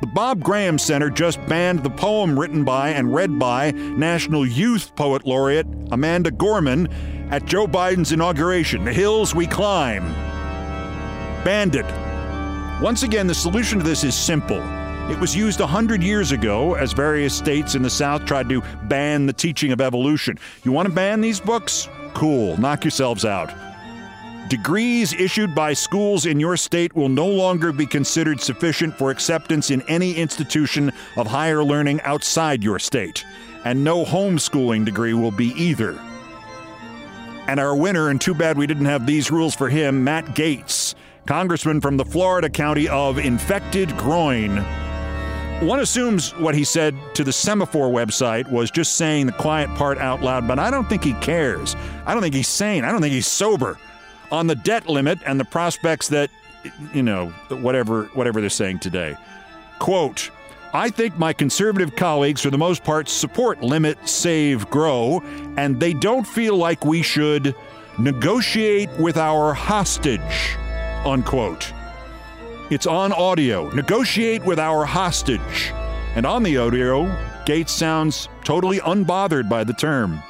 The 0.00 0.06
Bob 0.06 0.44
Graham 0.44 0.78
Center 0.78 1.10
just 1.10 1.44
banned 1.46 1.82
the 1.82 1.90
poem 1.90 2.38
written 2.38 2.62
by 2.62 2.90
and 2.90 3.12
read 3.12 3.36
by 3.36 3.72
National 3.72 4.46
Youth 4.46 4.94
Poet 4.94 5.26
Laureate 5.26 5.66
Amanda 5.90 6.30
Gorman 6.30 6.86
at 7.32 7.44
Joe 7.46 7.66
Biden's 7.66 8.12
inauguration 8.12 8.84
The 8.84 8.92
Hills 8.92 9.34
We 9.34 9.48
Climb. 9.48 10.04
Banned 11.42 11.74
it. 11.74 11.84
Once 12.80 13.02
again, 13.02 13.26
the 13.26 13.34
solution 13.34 13.80
to 13.80 13.84
this 13.84 14.04
is 14.04 14.14
simple. 14.14 14.62
It 15.10 15.18
was 15.18 15.34
used 15.34 15.58
100 15.58 16.00
years 16.00 16.30
ago 16.30 16.74
as 16.74 16.92
various 16.92 17.34
states 17.34 17.74
in 17.74 17.82
the 17.82 17.90
South 17.90 18.24
tried 18.24 18.48
to 18.50 18.62
ban 18.84 19.26
the 19.26 19.32
teaching 19.32 19.72
of 19.72 19.80
evolution. 19.80 20.38
You 20.62 20.70
want 20.70 20.86
to 20.86 20.94
ban 20.94 21.20
these 21.20 21.40
books? 21.40 21.88
Cool, 22.14 22.56
knock 22.56 22.84
yourselves 22.84 23.24
out. 23.24 23.52
Degrees 24.48 25.12
issued 25.12 25.54
by 25.54 25.74
schools 25.74 26.24
in 26.24 26.40
your 26.40 26.56
state 26.56 26.96
will 26.96 27.10
no 27.10 27.26
longer 27.26 27.70
be 27.70 27.84
considered 27.84 28.40
sufficient 28.40 28.96
for 28.96 29.10
acceptance 29.10 29.70
in 29.70 29.82
any 29.82 30.14
institution 30.14 30.90
of 31.18 31.26
higher 31.26 31.62
learning 31.62 32.00
outside 32.00 32.64
your 32.64 32.78
state, 32.78 33.26
and 33.66 33.84
no 33.84 34.06
homeschooling 34.06 34.86
degree 34.86 35.12
will 35.12 35.30
be 35.30 35.48
either. 35.48 36.00
And 37.46 37.60
our 37.60 37.76
winner, 37.76 38.08
and 38.08 38.18
too 38.18 38.32
bad 38.32 38.56
we 38.56 38.66
didn't 38.66 38.86
have 38.86 39.06
these 39.06 39.30
rules 39.30 39.54
for 39.54 39.68
him, 39.68 40.02
Matt 40.02 40.24
Gaetz, 40.34 40.94
congressman 41.26 41.82
from 41.82 41.98
the 41.98 42.04
Florida 42.06 42.48
county 42.48 42.88
of 42.88 43.18
Infected 43.18 43.94
Groin. 43.98 44.56
One 45.60 45.80
assumes 45.80 46.30
what 46.36 46.54
he 46.54 46.64
said 46.64 46.96
to 47.16 47.24
the 47.24 47.32
Semafor 47.32 47.92
website 47.92 48.50
was 48.50 48.70
just 48.70 48.94
saying 48.94 49.26
the 49.26 49.32
quiet 49.32 49.68
part 49.74 49.98
out 49.98 50.22
loud, 50.22 50.48
but 50.48 50.58
I 50.58 50.70
don't 50.70 50.88
think 50.88 51.04
he 51.04 51.12
cares. 51.14 51.76
I 52.06 52.14
don't 52.14 52.22
think 52.22 52.34
he's 52.34 52.48
sane. 52.48 52.84
I 52.84 52.92
don't 52.92 53.02
think 53.02 53.12
he's 53.12 53.26
sober 53.26 53.76
on 54.30 54.46
the 54.46 54.54
debt 54.54 54.88
limit 54.88 55.18
and 55.26 55.38
the 55.38 55.44
prospects 55.44 56.08
that, 56.08 56.30
you 56.92 57.02
know, 57.02 57.28
whatever 57.48 58.04
whatever 58.14 58.40
they're 58.40 58.50
saying 58.50 58.80
today. 58.80 59.16
Quote. 59.78 60.30
I 60.74 60.90
think 60.90 61.16
my 61.16 61.32
conservative 61.32 61.96
colleagues, 61.96 62.42
for 62.42 62.50
the 62.50 62.58
most 62.58 62.84
part, 62.84 63.08
support 63.08 63.62
limit, 63.62 64.06
save, 64.06 64.68
grow, 64.68 65.22
and 65.56 65.80
they 65.80 65.94
don't 65.94 66.26
feel 66.26 66.58
like 66.58 66.84
we 66.84 67.00
should 67.00 67.54
negotiate 67.98 68.90
with 68.98 69.16
our 69.16 69.54
hostage. 69.54 70.56
Unquote. 71.06 71.72
It's 72.70 72.86
on 72.86 73.12
audio. 73.14 73.70
Negotiate 73.70 74.44
with 74.44 74.58
our 74.58 74.84
hostage. 74.84 75.72
And 76.14 76.26
on 76.26 76.42
the 76.42 76.58
audio, 76.58 77.06
Gaetz 77.46 77.70
sounds 77.70 78.28
totally 78.44 78.78
unbothered 78.80 79.48
by 79.48 79.64
the 79.64 79.72
term. 79.72 80.22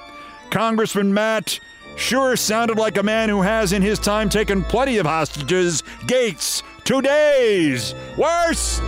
Congressman 0.51 1.13
Matt 1.13 1.59
sure 1.99 2.37
sounded 2.37 2.79
like 2.79 2.97
a 2.97 3.03
man 3.03 3.29
who 3.29 3.43
has 3.43 3.73
in 3.73 3.83
his 3.83 3.99
time 3.99 4.29
taken 4.29 4.63
plenty 4.63 4.99
of 4.99 5.07
hostages. 5.07 5.83
Gaetz, 6.07 6.63
two 6.85 7.03
days. 7.03 7.95
Worst 8.17 8.81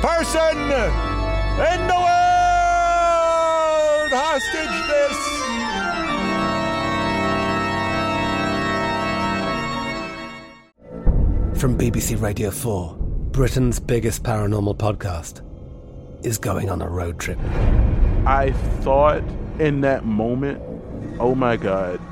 person 0.00 0.56
in 0.56 1.86
the 1.86 1.94
world! 1.94 2.12
Hostage 4.12 4.88
this! 4.88 5.18
From 11.60 11.76
BBC 11.78 12.20
Radio 12.20 12.50
4, 12.50 12.96
Britain's 13.30 13.78
biggest 13.78 14.22
paranormal 14.24 14.76
podcast 14.76 15.42
is 16.24 16.38
going 16.38 16.70
on 16.70 16.82
a 16.82 16.88
road 16.88 17.18
trip. 17.20 17.38
I 18.26 18.52
thought 18.80 19.22
in 19.58 19.80
that 19.82 20.04
moment, 20.04 20.60
oh 21.20 21.34
my 21.34 21.56
God, 21.56 22.00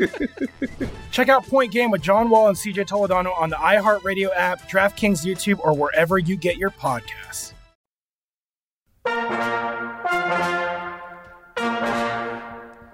Check 1.10 1.28
out 1.28 1.46
Point 1.46 1.72
Game 1.72 1.90
with 1.90 2.02
John 2.02 2.30
Wall 2.30 2.48
and 2.48 2.56
CJ 2.56 2.86
Toledano 2.86 3.38
on 3.38 3.50
the 3.50 3.56
iHeartRadio 3.56 4.30
app, 4.34 4.68
DraftKings 4.70 5.24
YouTube, 5.24 5.60
or 5.60 5.74
wherever 5.74 6.18
you 6.18 6.36
get 6.36 6.56
your 6.56 6.70
podcasts. 6.70 7.52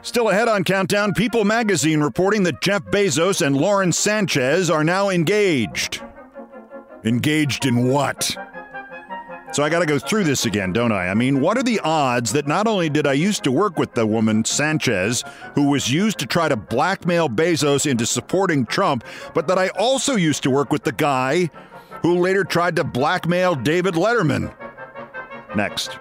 Still 0.02 0.30
ahead 0.30 0.48
on 0.48 0.64
Countdown, 0.64 1.12
People 1.14 1.44
magazine 1.44 2.00
reporting 2.00 2.44
that 2.44 2.62
Jeff 2.62 2.84
Bezos 2.84 3.44
and 3.44 3.56
Lauren 3.56 3.92
Sanchez 3.92 4.70
are 4.70 4.84
now 4.84 5.10
engaged. 5.10 6.00
Engaged 7.04 7.66
in 7.66 7.88
what? 7.88 8.36
So 9.56 9.62
I 9.62 9.70
got 9.70 9.78
to 9.78 9.86
go 9.86 9.98
through 9.98 10.24
this 10.24 10.44
again, 10.44 10.74
don't 10.74 10.92
I? 10.92 11.08
I 11.08 11.14
mean, 11.14 11.40
what 11.40 11.56
are 11.56 11.62
the 11.62 11.80
odds 11.80 12.30
that 12.34 12.46
not 12.46 12.66
only 12.66 12.90
did 12.90 13.06
I 13.06 13.14
used 13.14 13.42
to 13.44 13.50
work 13.50 13.78
with 13.78 13.94
the 13.94 14.06
woman 14.06 14.44
Sanchez, 14.44 15.24
who 15.54 15.70
was 15.70 15.90
used 15.90 16.18
to 16.18 16.26
try 16.26 16.46
to 16.46 16.56
blackmail 16.56 17.30
Bezos 17.30 17.90
into 17.90 18.04
supporting 18.04 18.66
Trump, 18.66 19.02
but 19.32 19.48
that 19.48 19.56
I 19.56 19.68
also 19.68 20.14
used 20.14 20.42
to 20.42 20.50
work 20.50 20.70
with 20.70 20.84
the 20.84 20.92
guy 20.92 21.48
who 22.02 22.18
later 22.18 22.44
tried 22.44 22.76
to 22.76 22.84
blackmail 22.84 23.54
David 23.54 23.94
Letterman? 23.94 24.54
Next. 25.56 25.98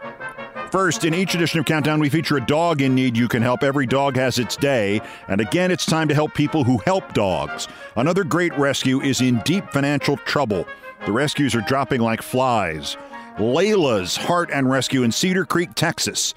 First, 0.69 1.05
in 1.05 1.13
each 1.13 1.33
edition 1.33 1.61
of 1.61 1.65
Countdown, 1.65 2.01
we 2.01 2.09
feature 2.09 2.35
a 2.35 2.45
dog 2.45 2.81
in 2.81 2.93
need 2.93 3.15
you 3.15 3.29
can 3.29 3.41
help. 3.41 3.63
Every 3.63 3.85
dog 3.85 4.17
has 4.17 4.37
its 4.37 4.57
day. 4.57 4.99
And 5.29 5.39
again, 5.39 5.71
it's 5.71 5.85
time 5.85 6.09
to 6.09 6.13
help 6.13 6.33
people 6.33 6.65
who 6.65 6.79
help 6.79 7.13
dogs. 7.13 7.69
Another 7.95 8.25
great 8.25 8.53
rescue 8.57 8.99
is 8.99 9.21
in 9.21 9.39
deep 9.45 9.71
financial 9.71 10.17
trouble. 10.17 10.67
The 11.05 11.13
rescues 11.13 11.55
are 11.55 11.61
dropping 11.61 12.01
like 12.01 12.21
flies. 12.21 12.97
Layla's 13.37 14.15
Heart 14.15 14.49
and 14.53 14.69
Rescue 14.69 15.03
in 15.03 15.11
Cedar 15.11 15.45
Creek, 15.45 15.75
Texas. 15.75 16.33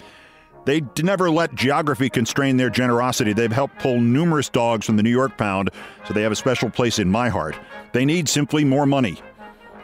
They 0.65 0.83
never 1.03 1.31
let 1.31 1.55
geography 1.55 2.11
constrain 2.11 2.57
their 2.57 2.71
generosity. 2.71 3.33
They've 3.33 3.53
helped 3.53 3.79
pull 3.79 4.01
numerous 4.01 4.49
dogs 4.49 4.85
from 4.85 4.97
the 4.97 5.03
New 5.03 5.11
York 5.11 5.39
Pound, 5.39 5.71
so 6.07 6.13
they 6.13 6.23
have 6.23 6.33
a 6.33 6.37
special 6.37 6.69
place 6.69 6.99
in 6.99 7.09
my 7.09 7.29
heart. 7.29 7.57
They 7.93 8.05
need 8.05 8.29
simply 8.29 8.65
more 8.65 8.85
money. 8.85 9.23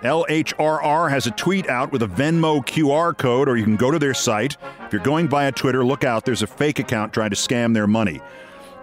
LHRR 0.02 1.08
has 1.08 1.26
a 1.26 1.30
tweet 1.30 1.68
out 1.68 1.90
with 1.90 2.02
a 2.02 2.06
Venmo 2.06 2.62
QR 2.66 3.16
code, 3.16 3.48
or 3.48 3.56
you 3.56 3.64
can 3.64 3.76
go 3.76 3.90
to 3.90 3.98
their 3.98 4.12
site. 4.12 4.56
If 4.84 4.92
you're 4.92 5.00
going 5.00 5.28
via 5.28 5.52
Twitter, 5.52 5.84
look 5.84 6.04
out. 6.04 6.26
There's 6.26 6.42
a 6.42 6.46
fake 6.46 6.78
account 6.80 7.14
trying 7.14 7.30
to 7.30 7.36
scam 7.36 7.72
their 7.72 7.86
money. 7.86 8.20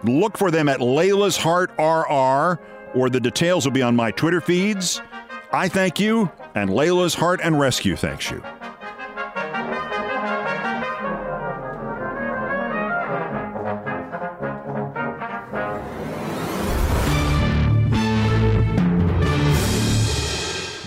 Look 0.04 0.38
for 0.38 0.50
them 0.50 0.68
at 0.68 0.80
Layla's 0.80 1.38
Heart 1.38 1.72
RR, 1.78 2.60
or 2.96 3.10
the 3.10 3.20
details 3.20 3.66
will 3.66 3.74
be 3.74 3.84
on 3.84 3.96
my 3.96 4.10
Twitter 4.10 4.42
feeds. 4.42 5.02
I 5.54 5.68
thank 5.68 6.00
you, 6.00 6.32
and 6.56 6.70
Layla's 6.70 7.16
Heart 7.16 7.42
and 7.44 7.60
Rescue 7.60 7.96
thanks 7.96 8.30
you. 8.32 8.44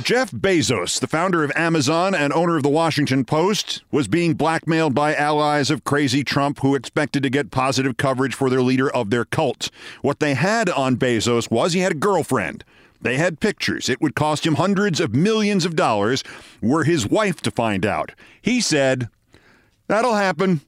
Jeff 0.05 0.31
Bezos, 0.33 1.00
the 1.00 1.07
founder 1.07 1.42
of 1.44 1.53
Amazon 1.57 2.14
and 2.14 2.31
owner 2.35 2.59
of 2.59 2.62
the 2.62 2.68
Washington 2.68 3.24
Post, 3.24 3.83
was 3.90 4.07
being 4.07 4.35
blackmailed 4.35 4.94
by 4.94 5.14
allies 5.14 5.70
of 5.70 5.83
crazy 5.85 6.22
Trump 6.22 6.61
who 6.61 6.74
expected 6.74 7.22
to 7.22 7.31
get 7.31 7.50
positive 7.50 7.96
coverage 7.96 8.35
for 8.35 8.50
their 8.50 8.61
leader 8.61 8.90
of 8.90 9.09
their 9.09 9.24
cult. 9.24 9.70
What 10.03 10.20
they 10.20 10.35
had 10.35 10.68
on 10.68 10.98
Bezos 10.98 11.50
was 11.50 11.72
he 11.72 11.81
had 11.81 11.92
a 11.92 11.96
girlfriend. 11.96 12.64
They 13.05 13.19
had 13.19 13.38
pictures. 13.38 13.90
It 13.90 14.01
would 14.01 14.14
cost 14.14 14.47
him 14.47 14.55
hundreds 14.55 14.99
of 14.99 15.14
millions 15.14 15.67
of 15.67 15.77
dollars 15.77 16.25
were 16.62 16.85
his 16.85 17.07
wife 17.07 17.43
to 17.43 17.51
find 17.51 17.85
out. 17.85 18.12
He 18.40 18.62
said, 18.62 19.11
That'll 19.87 20.14
happen. 20.14 20.62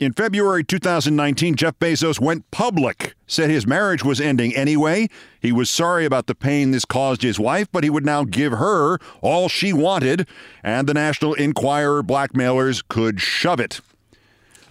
In 0.00 0.14
February 0.14 0.64
2019, 0.64 1.54
Jeff 1.54 1.78
Bezos 1.78 2.18
went 2.18 2.50
public, 2.50 3.14
said 3.26 3.50
his 3.50 3.66
marriage 3.66 4.02
was 4.02 4.18
ending 4.18 4.56
anyway. 4.56 5.08
He 5.40 5.52
was 5.52 5.68
sorry 5.68 6.06
about 6.06 6.26
the 6.26 6.34
pain 6.34 6.70
this 6.70 6.86
caused 6.86 7.22
his 7.22 7.38
wife, 7.38 7.68
but 7.70 7.84
he 7.84 7.90
would 7.90 8.06
now 8.06 8.24
give 8.24 8.52
her 8.52 8.98
all 9.20 9.48
she 9.50 9.74
wanted, 9.74 10.26
and 10.64 10.88
the 10.88 10.94
National 10.94 11.34
Enquirer 11.34 12.02
blackmailers 12.02 12.80
could 12.80 13.20
shove 13.20 13.60
it. 13.60 13.82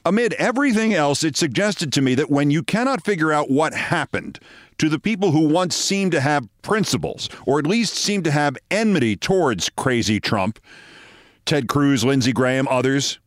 Amid 0.03 0.33
everything 0.33 0.95
else, 0.95 1.23
it 1.23 1.37
suggested 1.37 1.93
to 1.93 2.01
me 2.01 2.15
that 2.15 2.31
when 2.31 2.49
you 2.49 2.63
cannot 2.63 3.05
figure 3.05 3.31
out 3.31 3.51
what 3.51 3.73
happened 3.73 4.39
to 4.79 4.89
the 4.89 4.97
people 4.97 5.31
who 5.31 5.47
once 5.47 5.75
seemed 5.75 6.11
to 6.13 6.21
have 6.21 6.49
principles, 6.63 7.29
or 7.45 7.59
at 7.59 7.67
least 7.67 7.93
seemed 7.93 8.23
to 8.23 8.31
have 8.31 8.57
enmity 8.71 9.15
towards 9.15 9.69
crazy 9.69 10.19
Trump, 10.19 10.59
Ted 11.45 11.67
Cruz, 11.67 12.03
Lindsey 12.03 12.33
Graham, 12.33 12.67
others, 12.67 13.19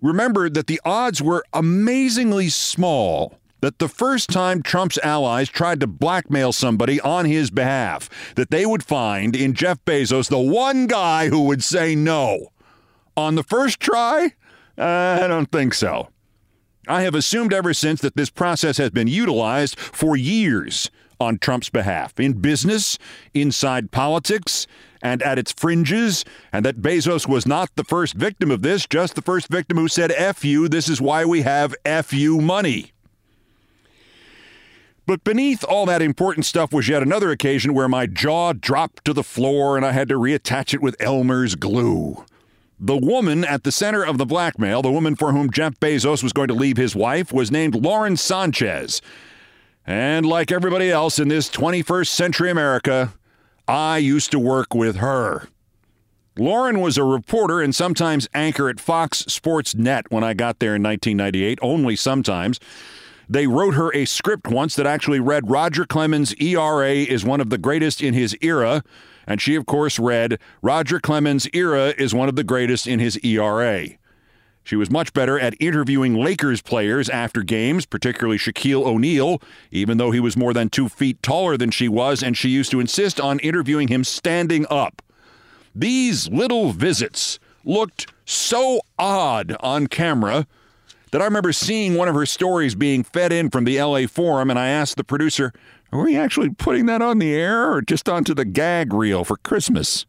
remember 0.00 0.48
that 0.48 0.68
the 0.68 0.80
odds 0.86 1.20
were 1.20 1.44
amazingly 1.52 2.48
small 2.48 3.38
that 3.60 3.78
the 3.78 3.88
first 3.88 4.30
time 4.30 4.62
Trump's 4.62 4.98
allies 5.02 5.48
tried 5.48 5.80
to 5.80 5.86
blackmail 5.86 6.52
somebody 6.52 7.00
on 7.00 7.24
his 7.24 7.50
behalf, 7.50 8.08
that 8.36 8.50
they 8.50 8.64
would 8.64 8.82
find 8.82 9.34
in 9.36 9.54
Jeff 9.54 9.84
Bezos 9.84 10.28
the 10.28 10.38
one 10.38 10.86
guy 10.86 11.28
who 11.28 11.42
would 11.42 11.64
say 11.64 11.94
no. 11.94 12.52
On 13.16 13.34
the 13.34 13.42
first 13.42 13.80
try, 13.80 14.32
Uh, 14.78 15.20
I 15.22 15.26
don't 15.26 15.50
think 15.50 15.74
so. 15.74 16.08
I 16.88 17.02
have 17.02 17.14
assumed 17.14 17.52
ever 17.52 17.74
since 17.74 18.00
that 18.02 18.16
this 18.16 18.30
process 18.30 18.76
has 18.78 18.90
been 18.90 19.08
utilized 19.08 19.78
for 19.78 20.16
years 20.16 20.90
on 21.18 21.38
Trump's 21.38 21.70
behalf 21.70 22.20
in 22.20 22.34
business, 22.34 22.98
inside 23.34 23.90
politics, 23.90 24.66
and 25.02 25.22
at 25.22 25.38
its 25.38 25.52
fringes, 25.52 26.24
and 26.52 26.64
that 26.64 26.82
Bezos 26.82 27.26
was 27.26 27.46
not 27.46 27.74
the 27.76 27.84
first 27.84 28.14
victim 28.14 28.50
of 28.50 28.62
this, 28.62 28.86
just 28.86 29.14
the 29.14 29.22
first 29.22 29.48
victim 29.48 29.78
who 29.78 29.88
said, 29.88 30.12
F 30.12 30.44
you, 30.44 30.68
this 30.68 30.88
is 30.88 31.00
why 31.00 31.24
we 31.24 31.42
have 31.42 31.74
F 31.84 32.12
you 32.12 32.40
money. 32.40 32.92
But 35.06 35.22
beneath 35.22 35.62
all 35.64 35.86
that 35.86 36.02
important 36.02 36.46
stuff 36.46 36.72
was 36.72 36.88
yet 36.88 37.02
another 37.02 37.30
occasion 37.30 37.74
where 37.74 37.88
my 37.88 38.06
jaw 38.06 38.52
dropped 38.52 39.04
to 39.04 39.12
the 39.12 39.22
floor 39.22 39.76
and 39.76 39.86
I 39.86 39.92
had 39.92 40.08
to 40.08 40.18
reattach 40.18 40.74
it 40.74 40.82
with 40.82 40.96
Elmer's 41.00 41.54
glue. 41.54 42.24
The 42.78 42.96
woman 42.96 43.44
at 43.44 43.62
the 43.62 43.72
center 43.72 44.04
of 44.04 44.18
the 44.18 44.26
blackmail, 44.26 44.82
the 44.82 44.92
woman 44.92 45.16
for 45.16 45.32
whom 45.32 45.50
Jeff 45.50 45.80
Bezos 45.80 46.22
was 46.22 46.34
going 46.34 46.48
to 46.48 46.54
leave 46.54 46.76
his 46.76 46.94
wife, 46.94 47.32
was 47.32 47.50
named 47.50 47.74
Lauren 47.74 48.16
Sanchez. 48.16 49.00
And 49.86 50.26
like 50.26 50.52
everybody 50.52 50.90
else 50.90 51.18
in 51.18 51.28
this 51.28 51.48
21st 51.48 52.08
century 52.08 52.50
America, 52.50 53.14
I 53.66 53.98
used 53.98 54.30
to 54.32 54.38
work 54.38 54.74
with 54.74 54.96
her. 54.96 55.48
Lauren 56.38 56.80
was 56.80 56.98
a 56.98 57.04
reporter 57.04 57.62
and 57.62 57.74
sometimes 57.74 58.28
anchor 58.34 58.68
at 58.68 58.78
Fox 58.78 59.20
Sports 59.20 59.74
Net 59.74 60.04
when 60.10 60.22
I 60.22 60.34
got 60.34 60.58
there 60.58 60.74
in 60.76 60.82
1998, 60.82 61.58
only 61.62 61.96
sometimes. 61.96 62.60
They 63.26 63.46
wrote 63.46 63.74
her 63.74 63.92
a 63.94 64.04
script 64.04 64.48
once 64.48 64.76
that 64.76 64.86
actually 64.86 65.18
read 65.18 65.50
Roger 65.50 65.86
Clemens' 65.86 66.34
ERA 66.34 66.92
is 66.92 67.24
one 67.24 67.40
of 67.40 67.48
the 67.48 67.58
greatest 67.58 68.02
in 68.02 68.12
his 68.12 68.36
era. 68.42 68.84
And 69.26 69.40
she, 69.40 69.54
of 69.56 69.66
course, 69.66 69.98
read 69.98 70.38
Roger 70.62 71.00
Clemens' 71.00 71.48
era 71.52 71.94
is 71.98 72.14
one 72.14 72.28
of 72.28 72.36
the 72.36 72.44
greatest 72.44 72.86
in 72.86 72.98
his 72.98 73.18
ERA. 73.24 73.88
She 74.66 74.76
was 74.76 74.90
much 74.90 75.12
better 75.12 75.38
at 75.38 75.54
interviewing 75.60 76.16
Lakers 76.16 76.60
players 76.60 77.08
after 77.08 77.44
games, 77.44 77.86
particularly 77.86 78.36
Shaquille 78.36 78.84
O'Neal, 78.84 79.40
even 79.70 79.96
though 79.96 80.10
he 80.10 80.18
was 80.18 80.36
more 80.36 80.52
than 80.52 80.68
two 80.68 80.88
feet 80.88 81.22
taller 81.22 81.56
than 81.56 81.70
she 81.70 81.88
was, 81.88 82.20
and 82.20 82.36
she 82.36 82.48
used 82.48 82.72
to 82.72 82.80
insist 82.80 83.20
on 83.20 83.38
interviewing 83.38 83.86
him 83.86 84.02
standing 84.02 84.66
up. 84.68 85.02
These 85.72 86.28
little 86.30 86.72
visits 86.72 87.38
looked 87.64 88.12
so 88.24 88.80
odd 88.98 89.56
on 89.60 89.86
camera 89.86 90.48
that 91.12 91.22
I 91.22 91.24
remember 91.24 91.52
seeing 91.52 91.94
one 91.94 92.08
of 92.08 92.14
her 92.16 92.26
stories 92.26 92.74
being 92.74 93.04
fed 93.04 93.32
in 93.32 93.50
from 93.50 93.64
the 93.64 93.80
LA 93.80 94.06
Forum, 94.08 94.50
and 94.50 94.58
I 94.58 94.68
asked 94.68 94.96
the 94.96 95.04
producer, 95.04 95.52
Are 95.92 96.02
we 96.02 96.16
actually 96.16 96.50
putting 96.50 96.86
that 96.86 97.02
on 97.02 97.18
the 97.18 97.34
air 97.34 97.72
or 97.72 97.80
just 97.80 98.08
onto 98.08 98.34
the 98.34 98.44
gag 98.44 98.92
reel 98.92 99.24
for 99.24 99.36
Christmas? 99.36 100.04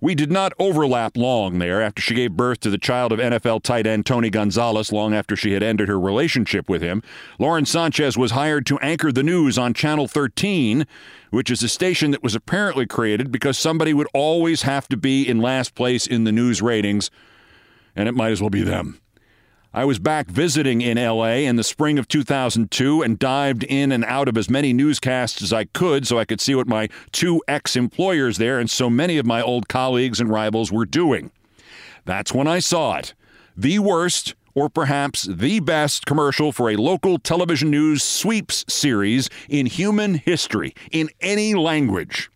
We 0.00 0.14
did 0.14 0.30
not 0.30 0.52
overlap 0.58 1.16
long 1.16 1.60
there 1.60 1.80
after 1.80 2.02
she 2.02 2.14
gave 2.14 2.32
birth 2.32 2.60
to 2.60 2.68
the 2.68 2.76
child 2.76 3.10
of 3.10 3.18
NFL 3.18 3.62
tight 3.62 3.86
end 3.86 4.04
Tony 4.04 4.28
Gonzalez 4.28 4.92
long 4.92 5.14
after 5.14 5.34
she 5.34 5.52
had 5.52 5.62
ended 5.62 5.88
her 5.88 5.98
relationship 5.98 6.68
with 6.68 6.82
him. 6.82 7.02
Lauren 7.38 7.64
Sanchez 7.64 8.18
was 8.18 8.32
hired 8.32 8.66
to 8.66 8.78
anchor 8.80 9.10
the 9.10 9.22
news 9.22 9.56
on 9.56 9.72
Channel 9.72 10.06
13, 10.06 10.86
which 11.30 11.50
is 11.50 11.62
a 11.62 11.70
station 11.70 12.10
that 12.10 12.22
was 12.22 12.34
apparently 12.34 12.84
created 12.84 13.32
because 13.32 13.56
somebody 13.56 13.94
would 13.94 14.08
always 14.12 14.60
have 14.60 14.86
to 14.88 14.98
be 14.98 15.26
in 15.26 15.38
last 15.40 15.74
place 15.74 16.06
in 16.06 16.24
the 16.24 16.32
news 16.32 16.60
ratings, 16.60 17.10
and 17.96 18.06
it 18.06 18.14
might 18.14 18.32
as 18.32 18.42
well 18.42 18.50
be 18.50 18.62
them. 18.62 19.00
I 19.76 19.84
was 19.84 19.98
back 19.98 20.28
visiting 20.28 20.82
in 20.82 20.98
LA 20.98 21.48
in 21.48 21.56
the 21.56 21.64
spring 21.64 21.98
of 21.98 22.06
2002 22.06 23.02
and 23.02 23.18
dived 23.18 23.64
in 23.64 23.90
and 23.90 24.04
out 24.04 24.28
of 24.28 24.38
as 24.38 24.48
many 24.48 24.72
newscasts 24.72 25.42
as 25.42 25.52
I 25.52 25.64
could 25.64 26.06
so 26.06 26.16
I 26.16 26.24
could 26.24 26.40
see 26.40 26.54
what 26.54 26.68
my 26.68 26.88
two 27.10 27.42
ex 27.48 27.74
employers 27.74 28.38
there 28.38 28.60
and 28.60 28.70
so 28.70 28.88
many 28.88 29.18
of 29.18 29.26
my 29.26 29.42
old 29.42 29.68
colleagues 29.68 30.20
and 30.20 30.30
rivals 30.30 30.70
were 30.70 30.86
doing. 30.86 31.32
That's 32.04 32.32
when 32.32 32.46
I 32.46 32.60
saw 32.60 32.98
it. 32.98 33.14
The 33.56 33.80
worst, 33.80 34.36
or 34.54 34.68
perhaps 34.68 35.24
the 35.24 35.58
best 35.58 36.06
commercial 36.06 36.52
for 36.52 36.70
a 36.70 36.76
local 36.76 37.18
television 37.18 37.68
news 37.72 38.04
sweeps 38.04 38.64
series 38.68 39.28
in 39.48 39.66
human 39.66 40.14
history, 40.14 40.72
in 40.92 41.10
any 41.20 41.52
language. 41.52 42.30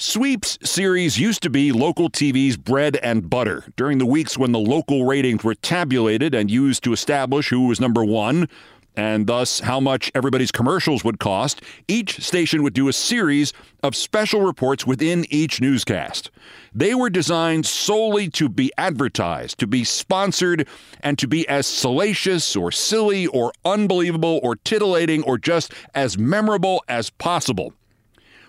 Sweeps 0.00 0.60
series 0.62 1.18
used 1.18 1.42
to 1.42 1.50
be 1.50 1.72
local 1.72 2.08
TV's 2.08 2.56
bread 2.56 2.94
and 3.02 3.28
butter. 3.28 3.64
During 3.76 3.98
the 3.98 4.06
weeks 4.06 4.38
when 4.38 4.52
the 4.52 4.58
local 4.60 5.04
ratings 5.04 5.42
were 5.42 5.56
tabulated 5.56 6.36
and 6.36 6.48
used 6.48 6.84
to 6.84 6.92
establish 6.92 7.48
who 7.48 7.66
was 7.66 7.80
number 7.80 8.04
one, 8.04 8.48
and 8.94 9.26
thus 9.26 9.58
how 9.58 9.80
much 9.80 10.12
everybody's 10.14 10.52
commercials 10.52 11.02
would 11.02 11.18
cost, 11.18 11.62
each 11.88 12.20
station 12.20 12.62
would 12.62 12.74
do 12.74 12.86
a 12.86 12.92
series 12.92 13.52
of 13.82 13.96
special 13.96 14.42
reports 14.42 14.86
within 14.86 15.26
each 15.30 15.60
newscast. 15.60 16.30
They 16.72 16.94
were 16.94 17.10
designed 17.10 17.66
solely 17.66 18.28
to 18.30 18.48
be 18.48 18.70
advertised, 18.78 19.58
to 19.58 19.66
be 19.66 19.82
sponsored, 19.82 20.68
and 21.00 21.18
to 21.18 21.26
be 21.26 21.46
as 21.48 21.66
salacious 21.66 22.54
or 22.54 22.70
silly 22.70 23.26
or 23.26 23.52
unbelievable 23.64 24.38
or 24.44 24.54
titillating 24.54 25.24
or 25.24 25.38
just 25.38 25.74
as 25.92 26.16
memorable 26.16 26.84
as 26.88 27.10
possible. 27.10 27.72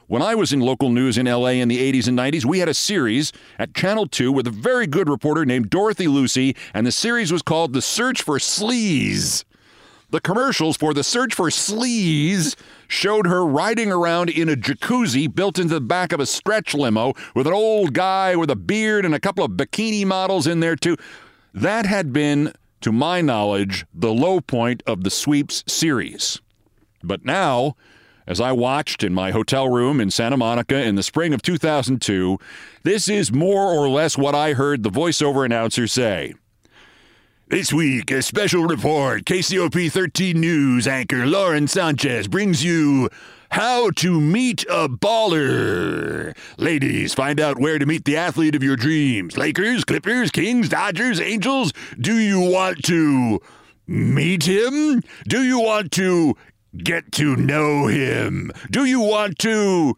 When 0.09 0.23
I 0.23 0.33
was 0.33 0.51
in 0.51 0.59
local 0.59 0.89
news 0.89 1.19
in 1.19 1.27
LA 1.27 1.49
in 1.49 1.67
the 1.67 1.77
80s 1.77 2.07
and 2.07 2.17
90s, 2.17 2.43
we 2.43 2.57
had 2.57 2.67
a 2.67 2.73
series 2.73 3.31
at 3.59 3.75
Channel 3.75 4.07
2 4.07 4.31
with 4.31 4.47
a 4.47 4.49
very 4.49 4.87
good 4.87 5.07
reporter 5.07 5.45
named 5.45 5.69
Dorothy 5.69 6.07
Lucey, 6.07 6.55
and 6.73 6.87
the 6.87 6.91
series 6.91 7.31
was 7.31 7.43
called 7.43 7.73
The 7.73 7.81
Search 7.83 8.23
for 8.23 8.39
Sleaze. 8.39 9.43
The 10.09 10.19
commercials 10.19 10.77
for 10.77 10.95
The 10.95 11.03
Search 11.03 11.35
for 11.35 11.51
Sleaze 11.51 12.55
showed 12.87 13.27
her 13.27 13.45
riding 13.45 13.91
around 13.91 14.31
in 14.31 14.49
a 14.49 14.55
jacuzzi 14.55 15.27
built 15.27 15.59
into 15.59 15.75
the 15.75 15.79
back 15.79 16.11
of 16.11 16.19
a 16.19 16.25
stretch 16.25 16.73
limo 16.73 17.13
with 17.35 17.45
an 17.45 17.53
old 17.53 17.93
guy 17.93 18.35
with 18.35 18.49
a 18.49 18.55
beard 18.55 19.05
and 19.05 19.13
a 19.13 19.19
couple 19.19 19.45
of 19.45 19.51
bikini 19.51 20.07
models 20.07 20.47
in 20.47 20.59
there, 20.59 20.75
too. 20.75 20.97
That 21.53 21.85
had 21.85 22.11
been, 22.11 22.53
to 22.81 22.91
my 22.91 23.21
knowledge, 23.21 23.85
the 23.93 24.11
low 24.11 24.41
point 24.41 24.81
of 24.87 25.03
the 25.03 25.11
Sweeps 25.11 25.63
series. 25.67 26.41
But 27.03 27.25
now, 27.25 27.75
as 28.29 28.39
I 28.39 28.51
watched 28.51 29.03
in 29.03 29.11
my 29.11 29.31
hotel 29.31 29.67
room 29.67 29.99
in 29.99 30.11
Santa 30.11 30.37
Monica 30.37 30.79
in 30.83 30.93
the 30.93 31.01
spring 31.01 31.33
of 31.33 31.41
2002, 31.41 32.37
this 32.83 33.09
is 33.09 33.33
more 33.33 33.73
or 33.73 33.89
less 33.89 34.19
what 34.19 34.35
I 34.35 34.53
heard 34.53 34.83
the 34.83 34.91
voiceover 34.91 35.43
announcer 35.43 35.87
say. 35.87 36.35
This 37.47 37.73
week, 37.73 38.11
a 38.11 38.21
special 38.21 38.65
report. 38.65 39.25
KCOP 39.25 39.91
13 39.91 40.39
News 40.39 40.87
anchor 40.87 41.25
Lauren 41.25 41.67
Sanchez 41.67 42.27
brings 42.27 42.63
you 42.63 43.09
how 43.49 43.89
to 43.95 44.21
meet 44.21 44.63
a 44.69 44.87
baller. 44.87 46.37
Ladies, 46.59 47.15
find 47.15 47.39
out 47.39 47.57
where 47.57 47.79
to 47.79 47.87
meet 47.87 48.05
the 48.05 48.15
athlete 48.15 48.53
of 48.53 48.61
your 48.61 48.75
dreams. 48.75 49.37
Lakers, 49.37 49.83
Clippers, 49.83 50.29
Kings, 50.29 50.69
Dodgers, 50.69 51.19
Angels. 51.19 51.73
Do 51.99 52.19
you 52.19 52.39
want 52.39 52.83
to 52.83 53.41
meet 53.87 54.43
him? 54.43 55.01
Do 55.27 55.41
you 55.41 55.59
want 55.59 55.91
to 55.93 56.35
get 56.83 57.11
to 57.13 57.35
know 57.35 57.87
him? 57.87 58.51
Do 58.69 58.85
you 58.85 58.99
want 58.99 59.39
to 59.39 59.95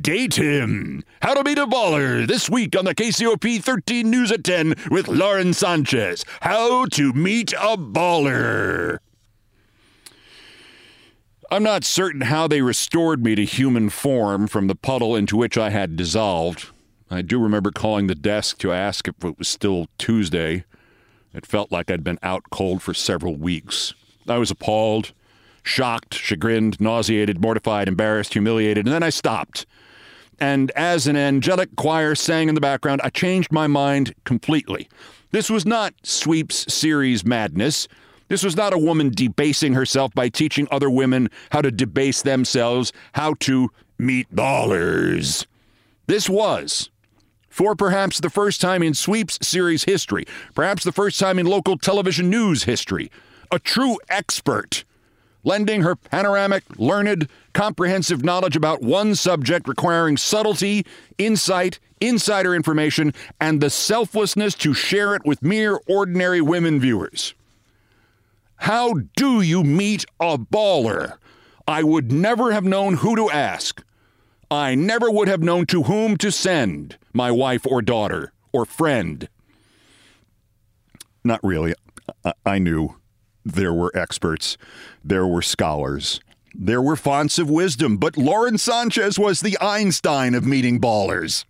date 0.00 0.34
him? 0.34 1.04
How 1.20 1.34
to 1.34 1.44
meet 1.44 1.58
a 1.58 1.66
baller 1.66 2.26
this 2.26 2.48
week 2.48 2.76
on 2.76 2.84
the 2.84 2.94
KCOP 2.94 3.62
13 3.62 4.10
News 4.10 4.32
at 4.32 4.44
10 4.44 4.74
with 4.90 5.08
Lauren 5.08 5.52
Sanchez. 5.52 6.24
How 6.40 6.86
to 6.86 7.12
meet 7.12 7.52
a 7.52 7.76
baller. 7.76 8.98
I'm 11.50 11.62
not 11.62 11.84
certain 11.84 12.22
how 12.22 12.48
they 12.48 12.62
restored 12.62 13.22
me 13.22 13.34
to 13.34 13.44
human 13.44 13.90
form 13.90 14.46
from 14.46 14.68
the 14.68 14.74
puddle 14.74 15.14
into 15.14 15.36
which 15.36 15.58
I 15.58 15.68
had 15.68 15.96
dissolved. 15.96 16.70
I 17.10 17.20
do 17.20 17.38
remember 17.38 17.70
calling 17.70 18.06
the 18.06 18.14
desk 18.14 18.56
to 18.58 18.72
ask 18.72 19.06
if 19.06 19.22
it 19.22 19.38
was 19.38 19.48
still 19.48 19.86
Tuesday. 19.98 20.64
It 21.34 21.44
felt 21.44 21.70
like 21.70 21.90
I'd 21.90 22.02
been 22.02 22.18
out 22.22 22.44
cold 22.50 22.80
for 22.82 22.94
several 22.94 23.36
weeks. 23.36 23.92
I 24.26 24.38
was 24.38 24.50
appalled, 24.50 25.12
shocked, 25.62 26.14
chagrined, 26.14 26.80
nauseated, 26.80 27.40
mortified, 27.40 27.88
embarrassed, 27.88 28.32
humiliated, 28.32 28.86
and 28.86 28.94
then 28.94 29.02
I 29.02 29.10
stopped. 29.10 29.66
And 30.40 30.70
as 30.72 31.06
an 31.06 31.16
angelic 31.16 31.76
choir 31.76 32.14
sang 32.14 32.48
in 32.48 32.54
the 32.54 32.60
background, 32.60 33.00
I 33.04 33.10
changed 33.10 33.52
my 33.52 33.66
mind 33.66 34.14
completely. 34.24 34.88
This 35.30 35.48
was 35.48 35.64
not 35.64 35.94
Sweeps 36.02 36.72
series 36.72 37.24
madness. 37.24 37.86
This 38.28 38.42
was 38.42 38.56
not 38.56 38.72
a 38.72 38.78
woman 38.78 39.10
debasing 39.10 39.74
herself 39.74 40.12
by 40.14 40.28
teaching 40.28 40.66
other 40.70 40.90
women 40.90 41.28
how 41.50 41.62
to 41.62 41.70
debase 41.70 42.22
themselves, 42.22 42.92
how 43.12 43.34
to 43.40 43.70
meet 43.98 44.34
ballers. 44.34 45.46
This 46.06 46.28
was, 46.28 46.90
for 47.48 47.76
perhaps 47.76 48.20
the 48.20 48.30
first 48.30 48.60
time 48.60 48.82
in 48.82 48.94
Sweeps 48.94 49.38
series 49.46 49.84
history, 49.84 50.24
perhaps 50.54 50.82
the 50.82 50.92
first 50.92 51.20
time 51.20 51.38
in 51.38 51.46
local 51.46 51.78
television 51.78 52.28
news 52.28 52.64
history, 52.64 53.10
a 53.50 53.58
true 53.58 53.98
expert, 54.08 54.84
lending 55.44 55.82
her 55.82 55.96
panoramic, 55.96 56.64
learned, 56.78 57.28
comprehensive 57.52 58.24
knowledge 58.24 58.56
about 58.56 58.82
one 58.82 59.14
subject 59.14 59.68
requiring 59.68 60.16
subtlety, 60.16 60.86
insight, 61.18 61.78
insider 62.00 62.54
information, 62.54 63.12
and 63.40 63.60
the 63.60 63.70
selflessness 63.70 64.54
to 64.54 64.74
share 64.74 65.14
it 65.14 65.24
with 65.24 65.42
mere 65.42 65.80
ordinary 65.88 66.40
women 66.40 66.80
viewers. 66.80 67.34
How 68.56 68.94
do 69.16 69.40
you 69.40 69.64
meet 69.64 70.04
a 70.20 70.38
baller? 70.38 71.16
I 71.66 71.82
would 71.82 72.12
never 72.12 72.52
have 72.52 72.64
known 72.64 72.94
who 72.94 73.16
to 73.16 73.30
ask. 73.30 73.82
I 74.50 74.74
never 74.74 75.10
would 75.10 75.28
have 75.28 75.42
known 75.42 75.66
to 75.66 75.84
whom 75.84 76.16
to 76.18 76.30
send 76.30 76.96
my 77.12 77.30
wife 77.30 77.66
or 77.66 77.82
daughter 77.82 78.32
or 78.52 78.64
friend. 78.64 79.28
Not 81.24 81.40
really. 81.42 81.74
I, 82.24 82.32
I 82.44 82.58
knew 82.58 82.96
there 83.44 83.72
were 83.72 83.90
experts, 83.94 84.56
there 85.04 85.26
were 85.26 85.42
scholars, 85.42 86.20
there 86.54 86.82
were 86.82 86.96
fonts 86.96 87.38
of 87.38 87.48
wisdom, 87.48 87.96
but 87.96 88.16
Lauren 88.16 88.58
Sanchez 88.58 89.18
was 89.18 89.40
the 89.40 89.58
Einstein 89.60 90.34
of 90.34 90.46
meeting 90.46 90.80
ballers. 90.80 91.44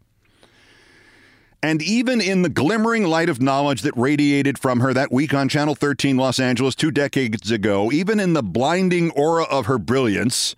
And 1.64 1.80
even 1.80 2.20
in 2.20 2.42
the 2.42 2.48
glimmering 2.48 3.04
light 3.04 3.28
of 3.28 3.40
knowledge 3.40 3.82
that 3.82 3.96
radiated 3.96 4.58
from 4.58 4.80
her 4.80 4.92
that 4.92 5.12
week 5.12 5.32
on 5.32 5.48
Channel 5.48 5.76
13 5.76 6.16
Los 6.16 6.40
Angeles 6.40 6.74
two 6.74 6.90
decades 6.90 7.52
ago, 7.52 7.92
even 7.92 8.18
in 8.18 8.32
the 8.32 8.42
blinding 8.42 9.12
aura 9.12 9.44
of 9.44 9.66
her 9.66 9.78
brilliance, 9.78 10.56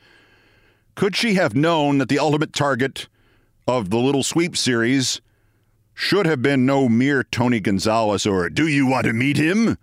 could 0.95 1.15
she 1.15 1.35
have 1.35 1.55
known 1.55 1.99
that 1.99 2.09
the 2.09 2.19
ultimate 2.19 2.55
target 2.55 3.09
of 3.69 3.91
the 3.91 3.99
Little 3.99 4.23
Sweep 4.23 4.57
series 4.57 5.21
should 5.93 6.25
have 6.25 6.41
been 6.41 6.65
no 6.65 6.89
mere 6.89 7.23
Tony 7.23 7.61
Gonzalez 7.61 8.27
or 8.27 8.49
do 8.49 8.67
you 8.67 8.87
want 8.87 9.07
to 9.07 9.13
meet 9.13 9.37
him? 9.37 9.77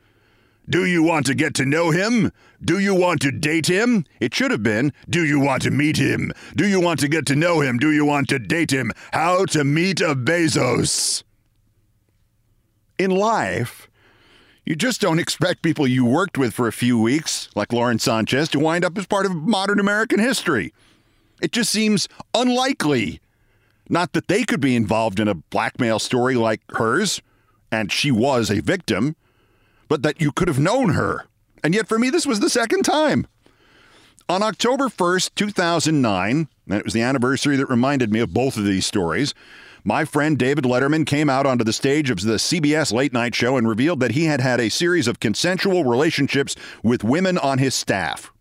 Do 0.70 0.86
you 0.86 1.04
want 1.04 1.26
to 1.26 1.36
get 1.36 1.54
to 1.56 1.66
know 1.66 1.92
him? 1.92 2.32
Do 2.64 2.80
you 2.80 2.94
want 2.94 3.22
to 3.22 3.32
date 3.32 3.68
him? 3.68 4.06
It 4.20 4.34
should 4.34 4.52
have 4.52 4.64
been, 4.64 4.94
do 5.10 5.26
you 5.26 5.40
want 5.40 5.64
to 5.64 5.72
meet 5.72 5.98
him? 5.98 6.32
Do 6.56 6.68
you 6.68 6.80
want 6.80 7.00
to 7.00 7.08
get 7.08 7.26
to 7.28 7.36
know 7.36 7.62
him? 7.62 7.78
Do 7.78 7.92
you 7.92 8.06
want 8.06 8.30
to 8.30 8.40
date 8.40 8.72
him? 8.72 8.92
How 9.12 9.46
to 9.46 9.64
meet 9.64 10.00
a 10.02 10.16
Bezos. 10.16 11.24
In 13.00 13.10
life, 13.10 13.90
you 14.64 14.76
just 14.76 15.02
don't 15.02 15.18
expect 15.18 15.64
people 15.64 15.88
you 15.88 16.06
worked 16.06 16.38
with 16.38 16.54
for 16.54 16.68
a 16.68 16.72
few 16.72 17.00
weeks, 17.00 17.50
like 17.56 17.74
Lauren 17.74 17.98
Sanchez, 17.98 18.48
to 18.50 18.60
wind 18.60 18.86
up 18.86 18.98
as 18.98 19.08
part 19.08 19.26
of 19.26 19.36
modern 19.36 19.80
American 19.80 20.20
history. 20.20 20.72
It 21.42 21.52
just 21.52 21.72
seems 21.72 22.08
unlikely. 22.36 23.20
Not 23.90 24.14
that 24.14 24.28
they 24.28 24.44
could 24.44 24.62
be 24.62 24.76
involved 24.76 25.20
in 25.20 25.28
a 25.28 25.34
blackmail 25.34 25.98
story 25.98 26.36
like 26.36 26.62
hers, 26.70 27.22
and 27.72 27.92
she 27.92 28.12
was 28.12 28.52
a 28.52 28.62
victim 28.62 29.16
but 29.92 30.04
that 30.04 30.22
you 30.22 30.32
could 30.32 30.48
have 30.48 30.58
known 30.58 30.92
her. 30.92 31.26
And 31.66 31.76
yet, 31.76 31.86
for 31.86 32.00
me, 32.00 32.10
this 32.10 32.26
was 32.26 32.40
the 32.40 32.50
second 32.50 32.84
time. 32.84 33.28
On 34.30 34.42
October 34.42 34.86
1st, 34.86 35.36
2009, 35.36 36.48
and 36.70 36.80
it 36.80 36.86
was 36.86 36.94
the 36.94 37.02
anniversary 37.02 37.58
that 37.58 37.66
reminded 37.66 38.10
me 38.10 38.22
of 38.22 38.34
both 38.34 38.56
of 38.56 38.64
these 38.64 38.86
stories, 38.86 39.34
my 39.84 40.06
friend 40.06 40.38
David 40.38 40.64
Letterman 40.64 41.06
came 41.06 41.30
out 41.30 41.46
onto 41.46 41.66
the 41.66 41.74
stage 41.74 42.10
of 42.10 42.22
the 42.22 42.36
CBS 42.36 42.94
late 42.94 43.12
night 43.12 43.36
show 43.36 43.58
and 43.58 43.68
revealed 43.68 44.00
that 44.00 44.12
he 44.12 44.24
had 44.24 44.40
had 44.40 44.62
a 44.62 44.70
series 44.70 45.10
of 45.10 45.20
consensual 45.20 45.84
relationships 45.84 46.56
with 46.82 47.04
women 47.04 47.38
on 47.38 47.58
his 47.58 47.76
staff. 47.76 48.32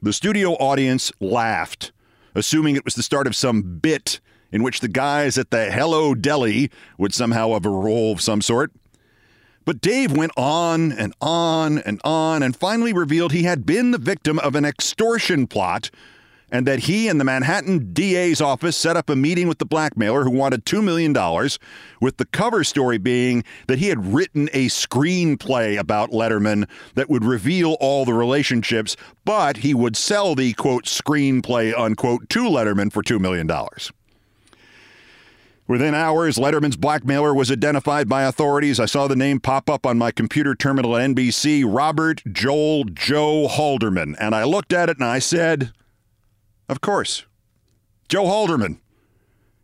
The 0.00 0.12
studio 0.12 0.52
audience 0.52 1.10
laughed, 1.18 1.90
assuming 2.36 2.76
it 2.76 2.84
was 2.84 2.94
the 2.94 3.02
start 3.02 3.26
of 3.26 3.34
some 3.34 3.80
bit 3.80 4.20
in 4.52 4.62
which 4.62 4.78
the 4.78 4.86
guys 4.86 5.38
at 5.38 5.50
the 5.50 5.72
Hello 5.72 6.14
Deli 6.14 6.70
would 6.98 7.12
somehow 7.12 7.54
have 7.54 7.66
a 7.66 7.70
role 7.70 8.12
of 8.12 8.20
some 8.20 8.40
sort. 8.40 8.70
But 9.66 9.80
Dave 9.80 10.16
went 10.16 10.30
on 10.36 10.92
and 10.92 11.12
on 11.20 11.78
and 11.78 12.00
on 12.04 12.44
and 12.44 12.54
finally 12.54 12.92
revealed 12.92 13.32
he 13.32 13.42
had 13.42 13.66
been 13.66 13.90
the 13.90 13.98
victim 13.98 14.38
of 14.38 14.54
an 14.54 14.64
extortion 14.64 15.48
plot 15.48 15.90
and 16.52 16.68
that 16.68 16.78
he 16.78 17.08
and 17.08 17.18
the 17.18 17.24
Manhattan 17.24 17.92
DA's 17.92 18.40
office 18.40 18.76
set 18.76 18.96
up 18.96 19.10
a 19.10 19.16
meeting 19.16 19.48
with 19.48 19.58
the 19.58 19.66
blackmailer 19.66 20.22
who 20.22 20.30
wanted 20.30 20.64
$2 20.64 20.84
million, 20.84 21.12
with 22.00 22.18
the 22.18 22.26
cover 22.26 22.62
story 22.62 22.98
being 22.98 23.42
that 23.66 23.80
he 23.80 23.88
had 23.88 24.14
written 24.14 24.48
a 24.52 24.66
screenplay 24.66 25.76
about 25.76 26.10
Letterman 26.12 26.68
that 26.94 27.10
would 27.10 27.24
reveal 27.24 27.72
all 27.80 28.04
the 28.04 28.14
relationships, 28.14 28.96
but 29.24 29.58
he 29.58 29.74
would 29.74 29.96
sell 29.96 30.36
the 30.36 30.52
quote 30.52 30.84
screenplay 30.84 31.76
unquote 31.76 32.28
to 32.28 32.44
Letterman 32.44 32.92
for 32.92 33.02
$2 33.02 33.18
million. 33.18 33.50
Within 35.68 35.94
hours, 35.94 36.36
Letterman's 36.36 36.76
blackmailer 36.76 37.34
was 37.34 37.50
identified 37.50 38.08
by 38.08 38.22
authorities. 38.22 38.78
I 38.78 38.86
saw 38.86 39.08
the 39.08 39.16
name 39.16 39.40
pop 39.40 39.68
up 39.68 39.84
on 39.84 39.98
my 39.98 40.12
computer 40.12 40.54
terminal 40.54 40.96
at 40.96 41.10
NBC 41.10 41.64
Robert 41.66 42.22
Joel 42.30 42.84
Joe 42.84 43.48
Halderman. 43.48 44.14
And 44.20 44.34
I 44.34 44.44
looked 44.44 44.72
at 44.72 44.88
it 44.88 44.98
and 44.98 45.06
I 45.06 45.18
said, 45.18 45.72
Of 46.68 46.80
course, 46.80 47.24
Joe 48.08 48.24
Halderman. 48.24 48.78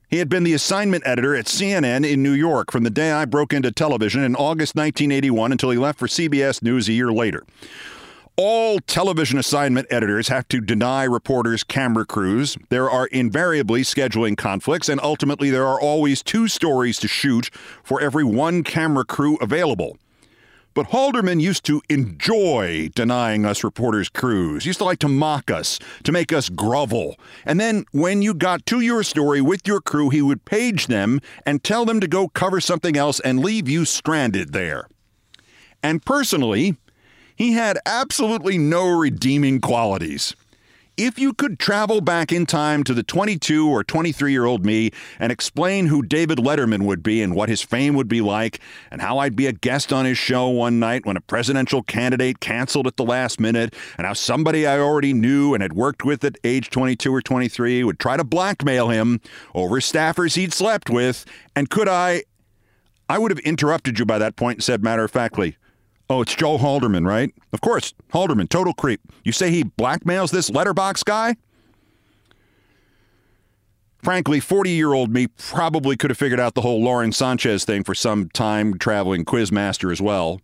He 0.08 0.18
had 0.18 0.28
been 0.28 0.42
the 0.42 0.52
assignment 0.52 1.06
editor 1.06 1.34
at 1.34 1.46
CNN 1.46 2.06
in 2.06 2.22
New 2.22 2.32
York 2.32 2.70
from 2.70 2.82
the 2.82 2.90
day 2.90 3.12
I 3.12 3.24
broke 3.24 3.54
into 3.54 3.72
television 3.72 4.22
in 4.22 4.36
August 4.36 4.74
1981 4.74 5.52
until 5.52 5.70
he 5.70 5.78
left 5.78 5.98
for 5.98 6.06
CBS 6.06 6.62
News 6.62 6.88
a 6.88 6.92
year 6.92 7.10
later. 7.10 7.44
All 8.38 8.78
television 8.78 9.38
assignment 9.38 9.88
editors 9.90 10.28
have 10.28 10.48
to 10.48 10.62
deny 10.62 11.04
reporters 11.04 11.62
camera 11.62 12.06
crews. 12.06 12.56
There 12.70 12.88
are 12.88 13.06
invariably 13.08 13.82
scheduling 13.82 14.38
conflicts, 14.38 14.88
and 14.88 14.98
ultimately, 15.02 15.50
there 15.50 15.66
are 15.66 15.78
always 15.78 16.22
two 16.22 16.48
stories 16.48 16.98
to 17.00 17.08
shoot 17.08 17.50
for 17.84 18.00
every 18.00 18.24
one 18.24 18.62
camera 18.62 19.04
crew 19.04 19.36
available. 19.42 19.98
But 20.72 20.86
Halderman 20.86 21.42
used 21.42 21.64
to 21.64 21.82
enjoy 21.90 22.88
denying 22.94 23.44
us 23.44 23.62
reporters 23.62 24.08
crews, 24.08 24.64
used 24.64 24.78
to 24.78 24.84
like 24.86 25.00
to 25.00 25.08
mock 25.08 25.50
us, 25.50 25.78
to 26.04 26.10
make 26.12 26.32
us 26.32 26.48
grovel. 26.48 27.16
And 27.44 27.60
then 27.60 27.84
when 27.92 28.22
you 28.22 28.32
got 28.32 28.64
to 28.66 28.80
your 28.80 29.02
story 29.02 29.42
with 29.42 29.68
your 29.68 29.82
crew, 29.82 30.08
he 30.08 30.22
would 30.22 30.46
page 30.46 30.86
them 30.86 31.20
and 31.44 31.62
tell 31.62 31.84
them 31.84 32.00
to 32.00 32.08
go 32.08 32.28
cover 32.28 32.62
something 32.62 32.96
else 32.96 33.20
and 33.20 33.40
leave 33.40 33.68
you 33.68 33.84
stranded 33.84 34.54
there. 34.54 34.88
And 35.82 36.02
personally, 36.02 36.76
he 37.42 37.54
had 37.54 37.76
absolutely 37.84 38.56
no 38.56 38.88
redeeming 38.88 39.60
qualities. 39.60 40.36
If 40.96 41.18
you 41.18 41.34
could 41.34 41.58
travel 41.58 42.00
back 42.00 42.30
in 42.30 42.46
time 42.46 42.84
to 42.84 42.94
the 42.94 43.02
22 43.02 43.68
or 43.68 43.82
23 43.82 44.30
year 44.30 44.44
old 44.44 44.64
me 44.64 44.92
and 45.18 45.32
explain 45.32 45.86
who 45.86 46.04
David 46.04 46.38
Letterman 46.38 46.84
would 46.84 47.02
be 47.02 47.20
and 47.20 47.34
what 47.34 47.48
his 47.48 47.60
fame 47.60 47.96
would 47.96 48.06
be 48.06 48.20
like, 48.20 48.60
and 48.92 49.00
how 49.00 49.18
I'd 49.18 49.34
be 49.34 49.48
a 49.48 49.52
guest 49.52 49.92
on 49.92 50.04
his 50.04 50.18
show 50.18 50.50
one 50.50 50.78
night 50.78 51.04
when 51.04 51.16
a 51.16 51.20
presidential 51.20 51.82
candidate 51.82 52.38
canceled 52.38 52.86
at 52.86 52.96
the 52.96 53.04
last 53.04 53.40
minute, 53.40 53.74
and 53.98 54.06
how 54.06 54.12
somebody 54.12 54.64
I 54.64 54.78
already 54.78 55.12
knew 55.12 55.52
and 55.52 55.62
had 55.62 55.72
worked 55.72 56.04
with 56.04 56.22
at 56.22 56.38
age 56.44 56.70
22 56.70 57.12
or 57.12 57.22
23 57.22 57.82
would 57.82 57.98
try 57.98 58.16
to 58.16 58.22
blackmail 58.22 58.90
him 58.90 59.20
over 59.52 59.80
staffers 59.80 60.36
he'd 60.36 60.52
slept 60.52 60.90
with, 60.90 61.24
and 61.56 61.68
could 61.68 61.88
I? 61.88 62.22
I 63.08 63.18
would 63.18 63.32
have 63.32 63.40
interrupted 63.40 63.98
you 63.98 64.06
by 64.06 64.18
that 64.18 64.36
point 64.36 64.58
and 64.58 64.64
said 64.64 64.84
matter 64.84 65.02
of 65.02 65.10
factly, 65.10 65.56
Oh, 66.12 66.20
it's 66.20 66.34
Joe 66.34 66.58
Halderman, 66.58 67.06
right? 67.06 67.34
Of 67.54 67.62
course, 67.62 67.94
Halderman, 68.12 68.50
total 68.50 68.74
creep. 68.74 69.00
You 69.24 69.32
say 69.32 69.50
he 69.50 69.64
blackmails 69.64 70.30
this 70.30 70.50
letterbox 70.50 71.02
guy? 71.02 71.36
Frankly, 74.02 74.38
40 74.38 74.68
year 74.72 74.92
old 74.92 75.10
me 75.10 75.28
probably 75.28 75.96
could 75.96 76.10
have 76.10 76.18
figured 76.18 76.38
out 76.38 76.52
the 76.52 76.60
whole 76.60 76.82
Lauren 76.82 77.12
Sanchez 77.12 77.64
thing 77.64 77.82
for 77.82 77.94
some 77.94 78.28
time 78.28 78.76
traveling 78.76 79.24
quizmaster 79.24 79.90
as 79.90 80.02
well. 80.02 80.42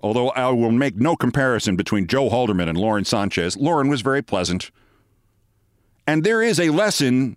Although 0.00 0.30
I 0.30 0.48
will 0.48 0.72
make 0.72 0.96
no 0.96 1.14
comparison 1.14 1.76
between 1.76 2.06
Joe 2.06 2.30
Halderman 2.30 2.70
and 2.70 2.78
Lauren 2.78 3.04
Sanchez. 3.04 3.54
Lauren 3.58 3.90
was 3.90 4.00
very 4.00 4.22
pleasant. 4.22 4.70
And 6.06 6.24
there 6.24 6.40
is 6.40 6.58
a 6.58 6.70
lesson 6.70 7.36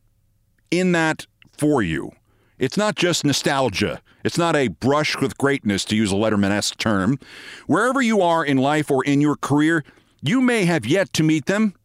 in 0.72 0.94
that 0.94 1.28
for 1.58 1.82
you. 1.82 2.14
It's 2.58 2.78
not 2.78 2.96
just 2.96 3.26
nostalgia. 3.26 4.02
It's 4.24 4.38
not 4.38 4.56
a 4.56 4.70
brush 4.70 5.18
with 5.20 5.38
greatness, 5.38 5.86
to 5.86 5.96
use 5.96 6.12
a 6.12 6.16
Letterman 6.16 6.52
esque 6.52 6.78
term. 6.78 7.20
Wherever 7.68 8.02
you 8.02 8.22
are 8.22 8.44
in 8.44 8.58
life 8.58 8.90
or 8.90 9.04
in 9.04 9.22
your 9.22 9.36
career, 9.36 9.84
you 10.22 10.42
may 10.42 10.66
have 10.66 10.86
yet 10.86 11.14
to 11.14 11.24
meet 11.24 11.46
them, 11.46 11.76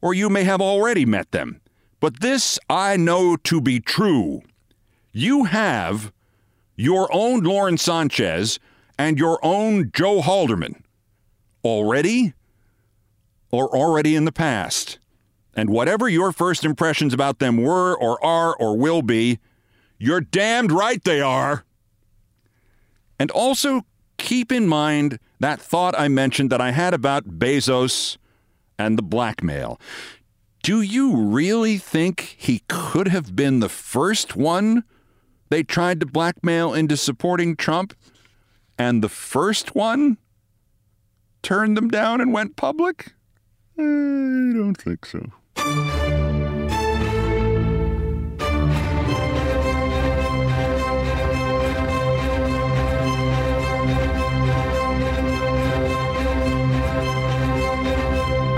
or 0.00 0.14
you 0.14 0.28
may 0.28 0.44
have 0.44 0.60
already 0.60 1.04
met 1.04 1.30
them. 1.30 1.60
But 2.00 2.20
this 2.20 2.58
I 2.68 2.96
know 2.96 3.36
to 3.36 3.60
be 3.60 3.80
true. 3.80 4.42
You 5.12 5.44
have 5.44 6.12
your 6.76 7.08
own 7.12 7.40
Lauren 7.40 7.78
Sanchez 7.78 8.58
and 8.98 9.18
your 9.18 9.38
own 9.42 9.90
Joe 9.92 10.20
Halderman 10.20 10.82
already 11.64 12.34
or 13.50 13.74
already 13.74 14.14
in 14.14 14.24
the 14.24 14.32
past. 14.32 14.98
And 15.54 15.70
whatever 15.70 16.08
your 16.08 16.32
first 16.32 16.64
impressions 16.64 17.14
about 17.14 17.38
them 17.38 17.56
were 17.56 17.96
or 17.96 18.22
are 18.24 18.54
or 18.56 18.76
will 18.76 19.02
be, 19.02 19.38
you're 19.98 20.20
damned 20.20 20.72
right 20.72 21.02
they 21.02 21.20
are. 21.20 21.64
And 23.18 23.30
also 23.30 23.84
keep 24.18 24.52
in 24.52 24.66
mind 24.66 25.18
that 25.40 25.60
thought 25.60 25.98
I 25.98 26.08
mentioned 26.08 26.50
that 26.50 26.60
I 26.60 26.70
had 26.70 26.94
about 26.94 27.38
Bezos 27.38 28.16
and 28.78 28.98
the 28.98 29.02
blackmail. 29.02 29.80
Do 30.62 30.80
you 30.80 31.16
really 31.16 31.78
think 31.78 32.36
he 32.38 32.62
could 32.68 33.08
have 33.08 33.36
been 33.36 33.60
the 33.60 33.68
first 33.68 34.34
one 34.34 34.84
they 35.48 35.62
tried 35.62 36.00
to 36.00 36.06
blackmail 36.06 36.74
into 36.74 36.96
supporting 36.96 37.56
Trump? 37.56 37.94
And 38.78 39.02
the 39.02 39.08
first 39.08 39.74
one 39.74 40.18
turned 41.42 41.76
them 41.76 41.88
down 41.88 42.20
and 42.20 42.32
went 42.32 42.56
public? 42.56 43.12
I 43.78 43.82
don't 43.82 44.74
think 44.74 45.06
so. 45.06 46.44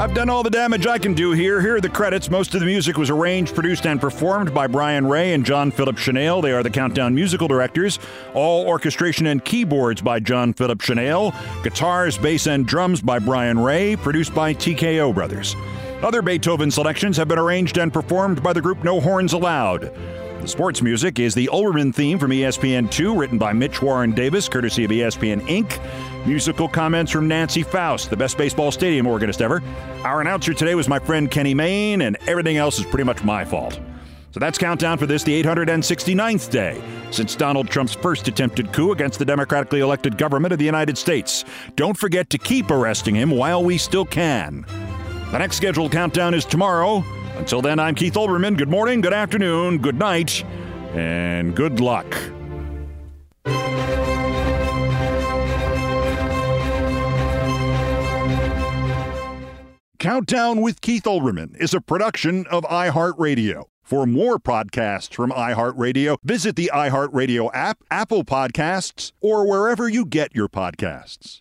I've 0.09 0.15
done 0.15 0.31
all 0.31 0.43
the 0.43 0.49
damage 0.49 0.87
I 0.87 0.97
can 0.97 1.13
do 1.13 1.33
here. 1.33 1.61
Here 1.61 1.77
are 1.77 1.81
the 1.83 1.89
credits. 1.91 2.31
Most 2.31 2.55
of 2.55 2.61
the 2.61 2.67
music 2.67 2.97
was 2.97 3.11
arranged, 3.11 3.55
produced, 3.55 3.87
and 3.87 4.01
performed 4.01 4.55
by 4.55 4.67
Brian 4.67 5.07
Ray 5.07 5.35
and 5.35 5.45
John 5.45 5.71
Philip 5.71 5.97
Shenale. 5.97 6.41
They 6.41 6.53
are 6.53 6.63
the 6.63 6.71
Countdown 6.71 7.15
musical 7.15 7.47
directors. 7.47 7.99
All 8.33 8.67
orchestration 8.67 9.27
and 9.27 9.45
keyboards 9.45 10.01
by 10.01 10.21
John 10.21 10.55
Philip 10.55 10.79
Shenale. 10.79 11.35
Guitars, 11.63 12.17
bass, 12.17 12.47
and 12.47 12.67
drums 12.67 13.03
by 13.03 13.19
Brian 13.19 13.59
Ray. 13.59 13.97
Produced 13.97 14.35
by 14.35 14.55
TKO 14.55 15.15
Brothers. 15.15 15.55
Other 16.03 16.23
Beethoven 16.23 16.71
selections 16.71 17.19
have 17.19 17.29
been 17.29 17.39
arranged 17.39 17.77
and 17.77 17.93
performed 17.93 18.43
by 18.43 18.55
the 18.55 18.63
group 18.63 18.83
No 18.83 19.01
Horns 19.03 19.35
Allowed. 19.35 19.93
Sports 20.49 20.81
music 20.81 21.19
is 21.19 21.35
the 21.35 21.49
Olbermann 21.53 21.95
theme 21.95 22.19
from 22.19 22.31
ESPN2, 22.31 23.19
written 23.19 23.37
by 23.37 23.53
Mitch 23.53 23.83
Warren 23.83 24.13
Davis, 24.13 24.49
courtesy 24.49 24.85
of 24.85 24.91
ESPN 24.91 25.43
Inc. 25.43 25.79
Musical 26.27 26.67
comments 26.67 27.13
from 27.13 27.29
Nancy 27.29 27.63
Faust, 27.63 28.09
the 28.09 28.17
best 28.17 28.39
baseball 28.39 28.73
stadium 28.73 29.07
organist 29.07 29.43
ever. 29.43 29.63
Our 30.05 30.23
announcer 30.23 30.55
today 30.55 30.75
was 30.75 30.89
my 30.89 30.99
friend 30.99 31.31
Kenny 31.31 31.53
Mayne, 31.53 32.01
and 32.01 32.17
everything 32.27 32.57
else 32.57 32.79
is 32.79 32.87
pretty 32.87 33.05
much 33.05 33.23
my 33.23 33.45
fault. 33.45 33.79
So 34.31 34.41
that's 34.41 34.57
countdown 34.57 34.97
for 34.97 35.07
this, 35.07 35.23
the 35.23 35.43
869th 35.43 36.51
day 36.51 36.83
since 37.11 37.37
Donald 37.37 37.69
Trump's 37.69 37.95
first 37.95 38.27
attempted 38.27 38.73
coup 38.73 38.93
against 38.93 39.19
the 39.19 39.25
democratically 39.25 39.81
elected 39.81 40.17
government 40.17 40.53
of 40.53 40.59
the 40.59 40.65
United 40.65 40.97
States. 40.97 41.45
Don't 41.77 41.97
forget 41.97 42.31
to 42.31 42.39
keep 42.39 42.71
arresting 42.71 43.15
him 43.15 43.31
while 43.31 43.63
we 43.63 43.77
still 43.77 44.05
can. 44.07 44.65
The 45.31 45.39
next 45.39 45.57
scheduled 45.57 45.93
countdown 45.93 46.33
is 46.33 46.45
tomorrow. 46.47 47.05
Until 47.39 47.63
then, 47.63 47.79
I'm 47.79 47.95
Keith 47.95 48.15
Olbermann. 48.15 48.59
Good 48.59 48.69
morning, 48.69 49.01
good 49.01 49.13
afternoon, 49.13 49.79
good 49.79 49.99
night, 49.99 50.45
and 50.93 51.55
good 51.55 51.81
luck. 51.81 52.07
Countdown 59.99 60.61
with 60.61 60.81
Keith 60.81 61.05
Olbermann 61.05 61.57
is 61.61 61.75
a 61.75 61.81
production 61.81 62.47
of 62.49 62.65
iHeartRadio. 62.65 63.65
For 63.83 64.07
more 64.07 64.39
podcasts 64.39 65.15
from 65.15 65.31
iHeartRadio, 65.31 66.19
visit 66.23 66.57
the 66.57 66.71
iHeartRadio 66.75 67.51
app, 67.55 67.79
Apple 67.91 68.25
Podcasts, 68.25 69.13
or 69.21 69.49
wherever 69.49 69.89
you 69.89 70.05
get 70.05 70.35
your 70.35 70.49
podcasts. 70.49 71.41